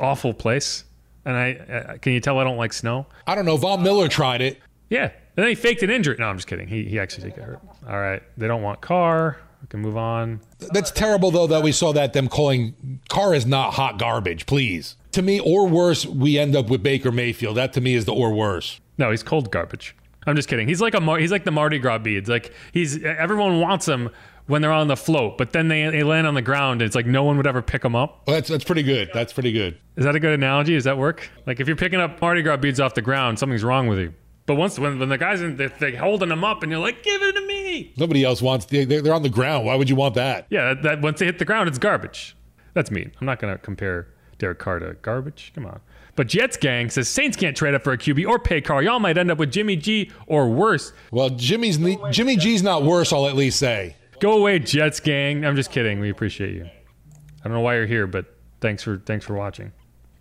awful 0.00 0.32
place. 0.34 0.84
And 1.24 1.36
I, 1.36 1.88
I 1.94 1.98
can 1.98 2.12
you 2.12 2.20
tell 2.20 2.38
I 2.38 2.44
don't 2.44 2.56
like 2.56 2.72
snow? 2.72 3.06
I 3.26 3.34
don't 3.34 3.44
know. 3.44 3.56
Von 3.56 3.82
Miller 3.82 4.08
tried 4.08 4.40
it. 4.40 4.60
Yeah. 4.90 5.04
And 5.04 5.12
then 5.44 5.48
he 5.48 5.54
faked 5.54 5.82
an 5.82 5.90
injury. 5.90 6.16
No, 6.18 6.26
I'm 6.26 6.36
just 6.36 6.48
kidding. 6.48 6.68
He, 6.68 6.84
he 6.84 6.98
actually 6.98 7.24
did 7.24 7.36
get 7.36 7.44
hurt. 7.44 7.60
All 7.88 7.98
right. 8.00 8.22
They 8.36 8.46
don't 8.46 8.62
want 8.62 8.80
Carr. 8.80 9.38
We 9.60 9.68
can 9.68 9.80
move 9.80 9.96
on. 9.96 10.40
That's 10.70 10.90
terrible 10.90 11.30
though 11.30 11.46
that 11.48 11.62
we 11.62 11.72
saw 11.72 11.92
that 11.92 12.12
them 12.12 12.28
calling 12.28 13.00
Carr 13.08 13.34
is 13.34 13.46
not 13.46 13.74
hot 13.74 13.98
garbage. 13.98 14.46
Please, 14.46 14.96
to 15.12 15.22
me, 15.22 15.40
or 15.40 15.66
worse, 15.66 16.04
we 16.06 16.38
end 16.38 16.54
up 16.54 16.68
with 16.68 16.82
Baker 16.82 17.10
Mayfield. 17.10 17.56
That 17.56 17.72
to 17.72 17.80
me 17.80 17.94
is 17.94 18.04
the 18.04 18.14
or 18.14 18.32
worse. 18.32 18.80
No, 18.98 19.10
he's 19.10 19.22
cold 19.22 19.50
garbage. 19.50 19.96
I'm 20.26 20.36
just 20.36 20.48
kidding. 20.48 20.68
He's 20.68 20.80
like 20.80 20.94
a 20.94 21.00
Mar- 21.00 21.18
he's 21.18 21.30
like 21.30 21.44
the 21.44 21.50
Mardi 21.50 21.78
Gras 21.78 21.98
beads. 21.98 22.28
Like 22.28 22.52
he's 22.72 23.02
everyone 23.02 23.60
wants 23.60 23.86
him 23.88 24.10
when 24.46 24.62
they're 24.62 24.72
on 24.72 24.88
the 24.88 24.96
float, 24.96 25.38
but 25.38 25.52
then 25.52 25.68
they, 25.68 25.88
they 25.90 26.02
land 26.02 26.26
on 26.26 26.34
the 26.34 26.42
ground. 26.42 26.82
And 26.82 26.86
it's 26.86 26.94
like 26.94 27.06
no 27.06 27.24
one 27.24 27.36
would 27.36 27.46
ever 27.46 27.62
pick 27.62 27.82
them 27.82 27.96
up. 27.96 28.26
Well, 28.26 28.36
that's 28.36 28.48
that's 28.48 28.64
pretty 28.64 28.82
good. 28.82 29.10
That's 29.14 29.32
pretty 29.32 29.52
good. 29.52 29.78
Is 29.96 30.04
that 30.04 30.14
a 30.14 30.20
good 30.20 30.34
analogy? 30.34 30.74
Does 30.74 30.84
that 30.84 30.98
work? 30.98 31.28
Like 31.46 31.60
if 31.60 31.66
you're 31.66 31.76
picking 31.76 32.00
up 32.00 32.20
Mardi 32.20 32.42
Gras 32.42 32.58
beads 32.58 32.78
off 32.80 32.94
the 32.94 33.02
ground, 33.02 33.38
something's 33.38 33.64
wrong 33.64 33.86
with 33.86 33.98
you. 33.98 34.12
But 34.46 34.54
once 34.54 34.78
when, 34.78 34.98
when 34.98 35.08
the 35.08 35.18
guys 35.18 35.42
in, 35.42 35.56
they're, 35.56 35.68
they're 35.68 35.96
holding 35.96 36.28
them 36.28 36.44
up 36.44 36.62
and 36.62 36.70
you're 36.70 36.80
like, 36.80 37.02
give 37.02 37.20
it 37.20 37.32
to 37.32 37.46
me. 37.46 37.92
Nobody 37.96 38.24
else 38.24 38.40
wants. 38.40 38.66
They, 38.66 38.84
they're, 38.84 39.02
they're 39.02 39.14
on 39.14 39.22
the 39.22 39.28
ground. 39.28 39.66
Why 39.66 39.74
would 39.74 39.90
you 39.90 39.96
want 39.96 40.14
that? 40.14 40.46
Yeah, 40.50 40.74
that, 40.74 40.82
that 40.82 41.00
once 41.02 41.18
they 41.18 41.26
hit 41.26 41.38
the 41.38 41.44
ground, 41.44 41.68
it's 41.68 41.78
garbage. 41.78 42.36
That's 42.74 42.90
mean. 42.90 43.10
I'm 43.20 43.26
not 43.26 43.40
gonna 43.40 43.58
compare 43.58 44.08
Derek 44.38 44.58
Carr 44.58 44.78
to 44.78 44.94
garbage. 45.02 45.52
Come 45.54 45.66
on. 45.66 45.80
But 46.14 46.28
Jets 46.28 46.56
gang 46.56 46.88
says 46.90 47.08
Saints 47.08 47.36
can't 47.36 47.56
trade 47.56 47.74
up 47.74 47.82
for 47.82 47.92
a 47.92 47.98
QB 47.98 48.26
or 48.26 48.38
pay 48.38 48.60
Carr. 48.60 48.82
Y'all 48.82 49.00
might 49.00 49.18
end 49.18 49.30
up 49.30 49.38
with 49.38 49.52
Jimmy 49.52 49.76
G 49.76 50.10
or 50.26 50.48
worse. 50.48 50.92
Well, 51.10 51.30
Jimmy's 51.30 51.78
Jimmy 52.10 52.36
G's 52.36 52.62
not 52.62 52.82
worse. 52.84 53.12
I'll 53.12 53.26
at 53.26 53.34
least 53.34 53.58
say. 53.58 53.96
Go 54.20 54.38
away, 54.38 54.58
Jets 54.58 55.00
gang. 55.00 55.44
I'm 55.44 55.56
just 55.56 55.70
kidding. 55.70 56.00
We 56.00 56.08
appreciate 56.10 56.54
you. 56.54 56.64
I 56.64 57.44
don't 57.44 57.52
know 57.52 57.60
why 57.60 57.76
you're 57.76 57.86
here, 57.86 58.06
but 58.06 58.26
thanks 58.60 58.82
for 58.82 58.98
thanks 58.98 59.26
for 59.26 59.34
watching. 59.34 59.72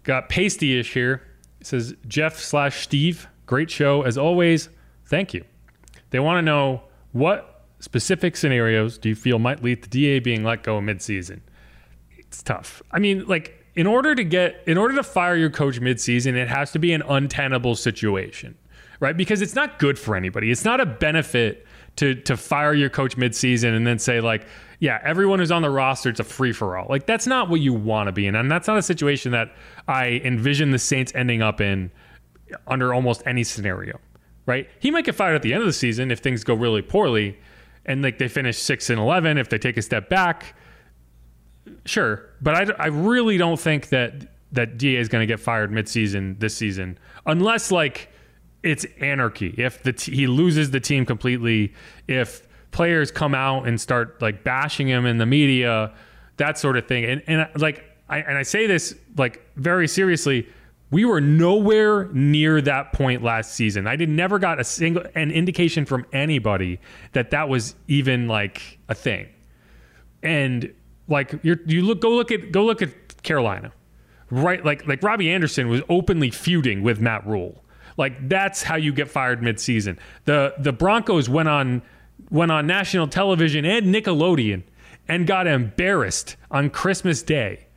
Got 0.03 0.29
pasty 0.29 0.79
ish 0.79 0.93
here. 0.93 1.23
It 1.61 1.67
says 1.67 1.95
Jeff 2.07 2.37
slash 2.37 2.83
Steve, 2.83 3.27
great 3.45 3.69
show 3.69 4.03
as 4.03 4.17
always. 4.17 4.69
Thank 5.05 5.33
you. 5.33 5.43
They 6.09 6.19
want 6.19 6.37
to 6.37 6.41
know 6.41 6.83
what 7.11 7.63
specific 7.79 8.35
scenarios 8.35 8.97
do 8.97 9.09
you 9.09 9.15
feel 9.15 9.39
might 9.39 9.63
lead 9.63 9.83
to 9.83 9.89
DA 9.89 10.19
being 10.19 10.43
let 10.43 10.63
go 10.63 10.79
midseason? 10.79 11.41
It's 12.17 12.41
tough. 12.41 12.81
I 12.91 12.99
mean, 12.99 13.25
like 13.25 13.63
in 13.75 13.87
order 13.87 14.15
to 14.15 14.23
get 14.23 14.61
in 14.65 14.77
order 14.77 14.95
to 14.95 15.03
fire 15.03 15.35
your 15.35 15.49
coach 15.49 15.79
midseason, 15.79 16.35
it 16.35 16.47
has 16.47 16.71
to 16.71 16.79
be 16.79 16.93
an 16.93 17.03
untenable 17.03 17.75
situation, 17.75 18.57
right? 18.99 19.15
Because 19.15 19.41
it's 19.41 19.55
not 19.55 19.79
good 19.79 19.99
for 19.99 20.15
anybody. 20.15 20.51
It's 20.51 20.65
not 20.65 20.79
a 20.79 20.85
benefit 20.85 21.65
to 21.97 22.15
to 22.15 22.37
fire 22.37 22.73
your 22.73 22.89
coach 22.89 23.17
midseason 23.17 23.75
and 23.75 23.85
then 23.85 23.99
say 23.99 24.21
like, 24.21 24.47
yeah, 24.79 24.99
everyone 25.03 25.39
who's 25.39 25.51
on 25.51 25.61
the 25.61 25.69
roster, 25.69 26.09
it's 26.09 26.19
a 26.19 26.23
free 26.23 26.53
for 26.53 26.77
all. 26.77 26.87
Like 26.89 27.05
that's 27.05 27.27
not 27.27 27.49
what 27.49 27.61
you 27.61 27.73
want 27.73 28.07
to 28.07 28.11
be 28.11 28.27
in, 28.27 28.35
and 28.35 28.49
that's 28.49 28.67
not 28.67 28.77
a 28.77 28.81
situation 28.81 29.31
that 29.33 29.53
I 29.87 30.21
envision 30.23 30.71
the 30.71 30.79
Saints 30.79 31.11
ending 31.15 31.41
up 31.41 31.61
in 31.61 31.91
under 32.67 32.93
almost 32.93 33.23
any 33.25 33.43
scenario, 33.43 33.99
right? 34.45 34.69
He 34.79 34.91
might 34.91 35.05
get 35.05 35.15
fired 35.15 35.35
at 35.35 35.41
the 35.41 35.53
end 35.53 35.61
of 35.61 35.67
the 35.67 35.73
season 35.73 36.11
if 36.11 36.19
things 36.19 36.43
go 36.43 36.53
really 36.53 36.81
poorly, 36.81 37.37
and 37.85 38.01
like 38.01 38.17
they 38.17 38.27
finish 38.27 38.57
six 38.57 38.89
and 38.89 38.99
eleven. 38.99 39.37
If 39.37 39.49
they 39.49 39.57
take 39.57 39.77
a 39.77 39.81
step 39.81 40.09
back, 40.09 40.55
sure, 41.85 42.29
but 42.41 42.55
I, 42.55 42.83
I 42.83 42.87
really 42.87 43.37
don't 43.37 43.59
think 43.59 43.89
that 43.89 44.27
that 44.51 44.77
DA 44.77 44.99
is 44.99 45.09
going 45.09 45.21
to 45.21 45.27
get 45.27 45.39
fired 45.39 45.71
midseason 45.71 46.39
this 46.39 46.55
season, 46.55 46.97
unless 47.25 47.71
like 47.71 48.09
it's 48.63 48.85
anarchy. 48.99 49.53
If 49.57 49.83
the 49.83 49.93
t- 49.93 50.15
he 50.15 50.27
loses 50.27 50.71
the 50.71 50.79
team 50.79 51.05
completely, 51.05 51.73
if 52.07 52.47
players 52.71 53.11
come 53.11 53.35
out 53.35 53.67
and 53.67 53.79
start 53.79 54.21
like 54.21 54.43
bashing 54.43 54.87
him 54.87 55.05
in 55.05 55.17
the 55.17 55.25
media, 55.25 55.93
that 56.37 56.57
sort 56.57 56.75
of 56.75 56.87
thing, 56.87 57.05
and 57.05 57.23
and 57.27 57.47
like 57.61 57.85
I 58.09 58.19
and 58.19 58.37
I 58.37 58.43
say 58.43 58.67
this 58.67 58.95
like 59.17 59.41
very 59.55 59.87
seriously. 59.87 60.47
We 60.91 61.03
were 61.03 61.19
nowhere 61.19 62.05
near 62.13 62.61
that 62.61 62.93
point 62.93 63.23
last 63.23 63.53
season. 63.53 63.87
I 63.87 63.95
did 63.95 64.09
never 64.09 64.39
got 64.39 64.59
a 64.59 64.63
single 64.63 65.03
an 65.15 65.31
indication 65.31 65.85
from 65.85 66.05
anybody 66.13 66.79
that 67.13 67.31
that 67.31 67.49
was 67.49 67.75
even 67.87 68.27
like 68.27 68.79
a 68.87 68.95
thing. 68.95 69.27
And 70.21 70.73
like 71.07 71.33
you're, 71.43 71.59
you 71.65 71.81
look 71.81 72.01
go 72.01 72.11
look 72.11 72.31
at 72.31 72.51
go 72.51 72.63
look 72.63 72.81
at 72.81 73.23
Carolina, 73.23 73.73
right? 74.29 74.63
Like 74.63 74.87
like 74.87 75.01
Robbie 75.01 75.31
Anderson 75.31 75.69
was 75.69 75.81
openly 75.89 76.29
feuding 76.29 76.83
with 76.83 76.99
Matt 76.99 77.25
Rhule. 77.25 77.63
Like 77.97 78.29
that's 78.29 78.63
how 78.63 78.75
you 78.75 78.93
get 78.93 79.09
fired 79.09 79.41
midseason. 79.41 79.97
The 80.25 80.53
the 80.59 80.71
Broncos 80.71 81.27
went 81.29 81.49
on 81.49 81.81
went 82.29 82.51
on 82.51 82.67
national 82.67 83.07
television 83.07 83.65
and 83.65 83.93
Nickelodeon 83.93 84.63
and 85.07 85.27
got 85.27 85.47
embarrassed 85.47 86.35
on 86.51 86.69
Christmas 86.69 87.21
Day. 87.23 87.67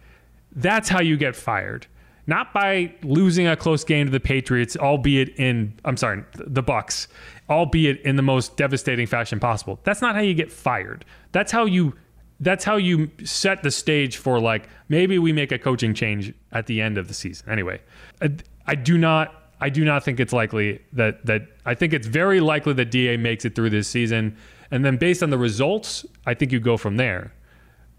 That's 0.53 0.89
how 0.89 1.01
you 1.01 1.17
get 1.17 1.37
fired. 1.37 1.87
Not 2.29 2.53
by 2.53 2.95
losing 3.03 3.47
a 3.47 3.57
close 3.57 3.85
game 3.85 4.07
to 4.07 4.13
the 4.13 4.21
Patriots, 4.21 4.77
albeit 4.77 5.31
in 5.41 5.73
I'm 5.87 5.97
sorry, 5.97 6.25
the 6.35 6.63
Bucs, 6.63 7.09
albeit 7.49 8.03
in 8.03 8.17
the 8.17 8.23
most 8.23 8.59
devastating 8.59 9.07
fashion 9.07 9.41
possible. 9.41 9.81
That's 9.83 10.03
not 10.03 10.15
how 10.15 10.21
you 10.21 10.35
get 10.35 10.53
fired. 10.53 11.07
That's 11.33 11.51
how 11.51 11.65
you 11.65 11.95
that's 12.41 12.65
how 12.65 12.77
you 12.77 13.11
set 13.25 13.63
the 13.63 13.71
stage 13.71 14.19
for 14.19 14.39
like 14.41 14.69
maybe 14.91 15.19
we 15.19 15.33
make 15.33 15.53
a 15.53 15.59
coaching 15.59 15.95
change 15.95 16.35
at 16.53 16.67
the 16.67 16.83
end 16.83 16.99
of 16.99 17.09
the 17.09 17.15
season. 17.15 17.49
Anyway, 17.49 17.81
I, 18.21 18.31
I 18.67 18.75
do 18.75 18.99
not 18.99 19.51
I 19.59 19.71
do 19.71 19.83
not 19.83 20.05
think 20.05 20.21
it's 20.21 20.35
likely 20.35 20.83
that 20.93 21.25
that 21.25 21.49
I 21.65 21.75
think 21.75 21.95
it's 21.95 22.07
very 22.07 22.41
likely 22.41 22.75
that 22.75 22.91
DA 22.91 23.17
makes 23.17 23.47
it 23.47 23.55
through 23.55 23.71
this 23.71 23.89
season, 23.89 24.37
and 24.71 24.85
then 24.85 24.99
based 24.99 25.23
on 25.23 25.31
the 25.31 25.39
results, 25.39 26.05
I 26.27 26.35
think 26.35 26.53
you 26.53 26.61
go 26.61 26.77
from 26.77 26.99
there. 26.99 27.33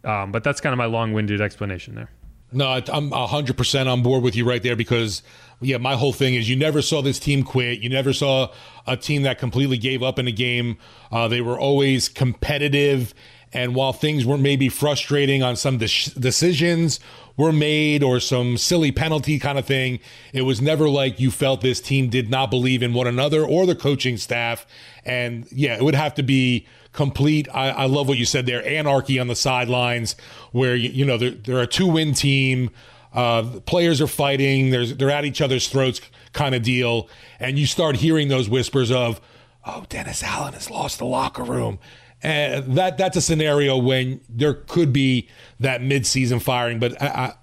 Um, 0.04 0.32
but 0.32 0.44
that's 0.44 0.62
kind 0.62 0.72
of 0.72 0.78
my 0.78 0.86
long-winded 0.86 1.42
explanation 1.42 1.96
there. 1.96 2.10
No, 2.52 2.68
I'm 2.68 3.12
100% 3.12 3.88
on 3.88 4.02
board 4.04 4.24
with 4.24 4.36
you 4.36 4.48
right 4.48 4.64
there 4.64 4.76
because, 4.76 5.22
yeah, 5.62 5.78
my 5.78 5.96
whole 5.96 6.14
thing 6.14 6.36
is 6.36 6.50
you 6.50 6.56
never 6.56 6.82
saw 6.82 7.02
this 7.02 7.20
team 7.20 7.44
quit. 7.44 7.80
You 7.80 7.90
never 7.90 8.12
saw 8.12 8.52
a 8.88 8.98
team 8.98 9.22
that 9.24 9.38
completely 9.38 9.78
gave 9.78 10.02
up 10.02 10.18
in 10.18 10.28
a 10.28 10.32
game. 10.32 10.78
Uh, 11.12 11.28
they 11.28 11.42
were 11.42 11.60
always 11.60 12.10
competitive 12.10 13.14
and 13.52 13.74
while 13.74 13.94
things 13.94 14.26
were 14.26 14.38
maybe 14.38 14.70
frustrating 14.70 15.42
on 15.42 15.56
some 15.56 15.78
de- 15.78 16.12
decisions 16.20 17.00
were 17.36 17.52
made 17.52 18.04
or 18.04 18.20
some 18.20 18.58
silly 18.58 18.92
penalty 18.92 19.40
kind 19.40 19.58
of 19.58 19.66
thing, 19.66 20.00
it 20.34 20.44
was 20.44 20.62
never 20.62 20.90
like 20.90 21.20
you 21.20 21.32
felt 21.32 21.62
this 21.62 21.82
team 21.82 22.10
did 22.10 22.30
not 22.30 22.52
believe 22.52 22.84
in 22.84 22.94
one 22.94 23.08
another 23.08 23.44
or 23.44 23.66
the 23.66 23.76
coaching 23.76 24.18
staff. 24.18 24.68
And 25.04 25.48
yeah, 25.52 25.76
it 25.76 25.84
would 25.84 25.96
have 25.96 26.14
to 26.16 26.24
be 26.24 26.68
complete. 26.91 27.47
I, 27.54 27.69
I 27.69 27.86
love 27.86 28.08
what 28.08 28.17
you 28.17 28.25
said 28.25 28.45
there 28.45 28.65
anarchy 28.67 29.19
on 29.19 29.28
the 29.28 29.36
sidelines 29.36 30.15
where, 30.52 30.75
you, 30.75 30.89
you 30.89 31.06
know, 31.06 31.17
they're, 31.17 31.32
they're 31.32 31.62
a 31.62 31.67
two 31.67 31.88
win 31.88 32.13
team. 32.13 32.71
Uh, 33.13 33.60
players 33.65 34.02
are 34.02 34.08
fighting. 34.08 34.69
There's, 34.69 34.95
they're 34.95 35.10
at 35.10 35.25
each 35.25 35.41
other's 35.41 35.67
throats 35.67 36.02
kind 36.34 36.54
of 36.56 36.62
deal. 36.62 37.10
And 37.39 37.58
you 37.58 37.65
start 37.65 37.97
hearing 37.97 38.28
those 38.28 38.49
whispers 38.49 38.91
of, 38.91 39.19
oh, 39.65 39.86
Dennis 39.89 40.23
Allen 40.23 40.54
has 40.54 40.69
lost 40.69 40.99
the 40.99 41.06
locker 41.06 41.43
room. 41.43 41.80
And 42.21 42.75
that 42.75 42.97
that's 42.97 43.15
a 43.15 43.21
scenario 43.21 43.78
when 43.78 44.19
there 44.28 44.54
could 44.54 44.91
be 44.91 45.30
that 45.60 45.80
midseason 45.80 46.41
firing, 46.41 46.78
but 46.78 47.02
I, 47.02 47.08
I, 47.08 47.34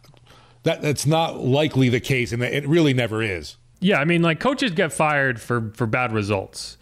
that 0.64 0.82
that's 0.82 1.06
not 1.06 1.38
likely 1.42 1.88
the 1.88 2.00
case, 2.00 2.30
and 2.30 2.42
it 2.42 2.66
really 2.68 2.92
never 2.92 3.22
is. 3.22 3.56
Yeah, 3.80 4.00
I 4.00 4.04
mean, 4.04 4.20
like 4.20 4.38
coaches 4.38 4.72
get 4.72 4.92
fired 4.92 5.40
for 5.40 5.70
for 5.74 5.86
bad 5.86 6.12
results. 6.12 6.76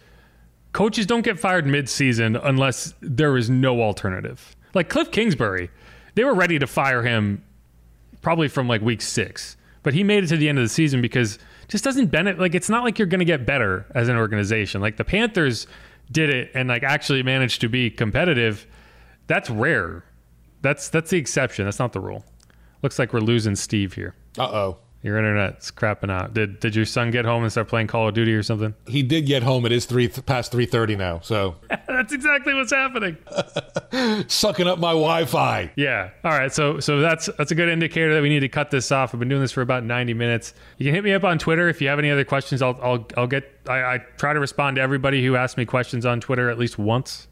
Coaches 0.75 1.05
don't 1.05 1.21
get 1.21 1.39
fired 1.39 1.63
midseason 1.63 2.37
unless 2.43 2.93
there 2.99 3.37
is 3.37 3.49
no 3.49 3.81
alternative. 3.81 4.57
Like 4.73 4.89
Cliff 4.89 5.09
Kingsbury, 5.09 5.69
they 6.15 6.25
were 6.25 6.33
ready 6.33 6.59
to 6.59 6.67
fire 6.67 7.01
him 7.01 7.41
probably 8.21 8.49
from 8.49 8.67
like 8.67 8.81
week 8.81 9.01
six, 9.01 9.55
but 9.83 9.93
he 9.93 10.03
made 10.03 10.25
it 10.25 10.27
to 10.27 10.35
the 10.35 10.49
end 10.49 10.57
of 10.57 10.65
the 10.65 10.69
season 10.69 11.01
because 11.01 11.39
just 11.69 11.85
doesn't 11.85 12.07
benefit. 12.07 12.41
Like 12.41 12.55
it's 12.55 12.67
not 12.67 12.83
like 12.83 12.99
you're 12.99 13.05
going 13.05 13.19
to 13.19 13.25
get 13.25 13.45
better 13.45 13.85
as 13.95 14.09
an 14.09 14.17
organization. 14.17 14.81
Like 14.81 14.97
the 14.97 15.05
Panthers 15.05 15.65
did 16.11 16.29
it 16.29 16.51
and 16.53 16.67
like 16.67 16.83
actually 16.83 17.23
managed 17.23 17.61
to 17.61 17.69
be 17.69 17.89
competitive, 17.89 18.67
that's 19.27 19.49
rare. 19.49 20.03
That's 20.61 20.89
that's 20.89 21.09
the 21.09 21.17
exception. 21.17 21.63
That's 21.63 21.79
not 21.79 21.93
the 21.93 22.01
rule. 22.01 22.25
Looks 22.81 22.99
like 22.99 23.13
we're 23.13 23.21
losing 23.21 23.55
Steve 23.55 23.93
here. 23.93 24.13
Uh 24.37 24.43
oh. 24.43 24.77
Your 25.05 25.19
internet's 25.19 25.69
crapping 25.69 26.09
out. 26.09 26.33
Did 26.33 26.59
did 26.59 26.75
your 26.75 26.85
son 26.85 27.11
get 27.11 27.25
home 27.25 27.43
and 27.43 27.51
start 27.51 27.67
playing 27.67 27.85
Call 27.85 28.07
of 28.07 28.15
Duty 28.15 28.33
or 28.33 28.41
something? 28.41 28.73
He 28.87 29.03
did 29.03 29.27
get 29.27 29.43
home. 29.43 29.63
It 29.67 29.71
is 29.71 29.85
three 29.85 30.07
past 30.07 30.51
three 30.51 30.65
thirty 30.65 30.95
now. 30.95 31.19
So 31.19 31.57
that's 31.87 32.11
exactly 32.11 32.55
what's 32.55 32.71
happening. 32.71 33.15
Sucking 34.27 34.65
up 34.65 34.79
my 34.79 34.93
Wi-Fi. 34.93 35.71
Yeah. 35.75 36.09
All 36.23 36.31
right. 36.31 36.51
So 36.51 36.79
so 36.79 37.01
that's 37.01 37.29
that's 37.37 37.51
a 37.51 37.55
good 37.55 37.69
indicator 37.69 38.15
that 38.15 38.23
we 38.23 38.29
need 38.29 38.39
to 38.39 38.49
cut 38.49 38.71
this 38.71 38.91
off. 38.91 39.13
I've 39.13 39.19
been 39.19 39.29
doing 39.29 39.43
this 39.43 39.51
for 39.51 39.61
about 39.61 39.83
ninety 39.83 40.15
minutes. 40.15 40.55
You 40.79 40.85
can 40.85 40.95
hit 40.95 41.03
me 41.03 41.13
up 41.13 41.23
on 41.23 41.37
Twitter 41.37 41.69
if 41.69 41.83
you 41.83 41.87
have 41.87 41.99
any 41.99 42.09
other 42.09 42.25
questions. 42.25 42.63
I'll 42.63 42.79
I'll 42.81 43.07
I'll 43.15 43.27
get. 43.27 43.47
I, 43.69 43.83
I 43.83 43.97
try 44.17 44.33
to 44.33 44.39
respond 44.39 44.77
to 44.77 44.81
everybody 44.81 45.23
who 45.23 45.35
asks 45.35 45.55
me 45.55 45.65
questions 45.65 46.07
on 46.07 46.19
Twitter 46.19 46.49
at 46.49 46.57
least 46.57 46.79
once. 46.79 47.27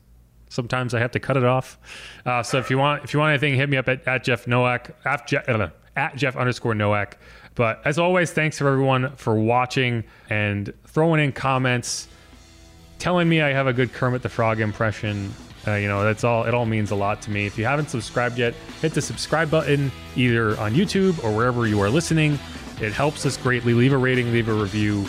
Sometimes 0.47 0.93
I 0.93 0.99
have 0.99 1.09
to 1.13 1.19
cut 1.19 1.37
it 1.37 1.43
off. 1.43 1.79
Uh, 2.23 2.43
so 2.43 2.59
if 2.59 2.69
you 2.69 2.77
want 2.77 3.03
if 3.03 3.15
you 3.15 3.19
want 3.19 3.31
anything, 3.31 3.55
hit 3.55 3.67
me 3.67 3.77
up 3.77 3.89
at, 3.89 4.07
at 4.07 4.23
Jeff 4.23 4.45
Nowak 4.45 4.95
at 5.05 5.25
Jeff, 5.25 5.49
uh, 5.49 5.69
at 5.95 6.15
Jeff 6.15 6.35
underscore 6.35 6.75
Nowak. 6.75 7.17
But 7.55 7.81
as 7.85 7.99
always, 7.99 8.31
thanks 8.31 8.57
to 8.57 8.67
everyone 8.67 9.11
for 9.15 9.35
watching 9.35 10.03
and 10.29 10.73
throwing 10.87 11.23
in 11.23 11.31
comments, 11.31 12.07
telling 12.99 13.29
me 13.29 13.41
I 13.41 13.49
have 13.49 13.67
a 13.67 13.73
good 13.73 13.93
Kermit 13.93 14.21
the 14.21 14.29
Frog 14.29 14.59
impression. 14.59 15.33
Uh, 15.67 15.75
you 15.75 15.87
know, 15.87 16.03
that's 16.03 16.23
all. 16.23 16.43
It 16.43 16.53
all 16.53 16.65
means 16.65 16.91
a 16.91 16.95
lot 16.95 17.21
to 17.23 17.31
me. 17.31 17.45
If 17.45 17.57
you 17.57 17.65
haven't 17.65 17.89
subscribed 17.89 18.37
yet, 18.37 18.53
hit 18.81 18.93
the 18.93 19.01
subscribe 19.01 19.49
button 19.49 19.91
either 20.15 20.57
on 20.59 20.73
YouTube 20.73 21.23
or 21.23 21.33
wherever 21.35 21.67
you 21.67 21.79
are 21.81 21.89
listening. 21.89 22.37
It 22.81 22.91
helps 22.91 23.25
us 23.25 23.37
greatly. 23.37 23.73
Leave 23.73 23.93
a 23.93 23.97
rating, 23.97 24.31
leave 24.33 24.49
a 24.49 24.53
review, 24.53 25.05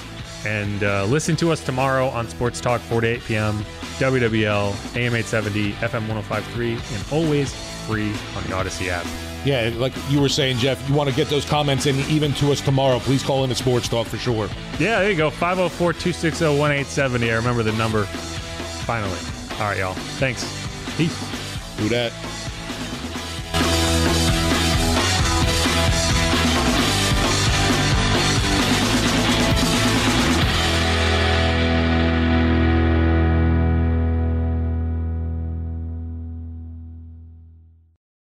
and 0.46 0.84
uh, 0.84 1.06
listen 1.06 1.34
to 1.36 1.50
us 1.50 1.64
tomorrow 1.64 2.08
on 2.08 2.28
Sports 2.28 2.60
Talk 2.60 2.80
4 2.82 3.00
to 3.00 3.06
8 3.06 3.24
p.m. 3.24 3.54
WWL, 3.98 4.96
AM 4.96 5.14
870, 5.14 5.72
FM 5.72 6.08
1053, 6.08 6.72
and 6.72 7.04
always 7.10 7.52
free 7.86 8.12
on 8.36 8.44
the 8.44 8.52
Odyssey 8.52 8.90
app. 8.90 9.06
Yeah, 9.44 9.70
like 9.76 9.92
you 10.08 10.20
were 10.20 10.28
saying, 10.28 10.58
Jeff, 10.58 10.88
you 10.88 10.94
want 10.94 11.10
to 11.10 11.14
get 11.14 11.28
those 11.28 11.44
comments 11.44 11.86
in 11.86 11.96
even 12.10 12.32
to 12.34 12.50
us 12.50 12.60
tomorrow. 12.60 12.98
Please 12.98 13.22
call 13.22 13.44
in 13.44 13.50
the 13.50 13.54
Sports 13.54 13.88
Talk 13.88 14.06
for 14.06 14.16
sure. 14.16 14.48
Yeah, 14.78 15.00
there 15.00 15.10
you 15.10 15.16
go. 15.16 15.30
504 15.30 15.92
260 15.92 16.44
1870. 16.44 17.30
I 17.30 17.34
remember 17.36 17.62
the 17.62 17.72
number. 17.72 18.04
Finally. 18.84 19.18
All 19.52 19.68
right, 19.68 19.78
y'all. 19.78 19.94
Thanks. 20.18 20.44
Peace. 20.96 21.18
Do 21.76 21.88
that. 21.90 22.12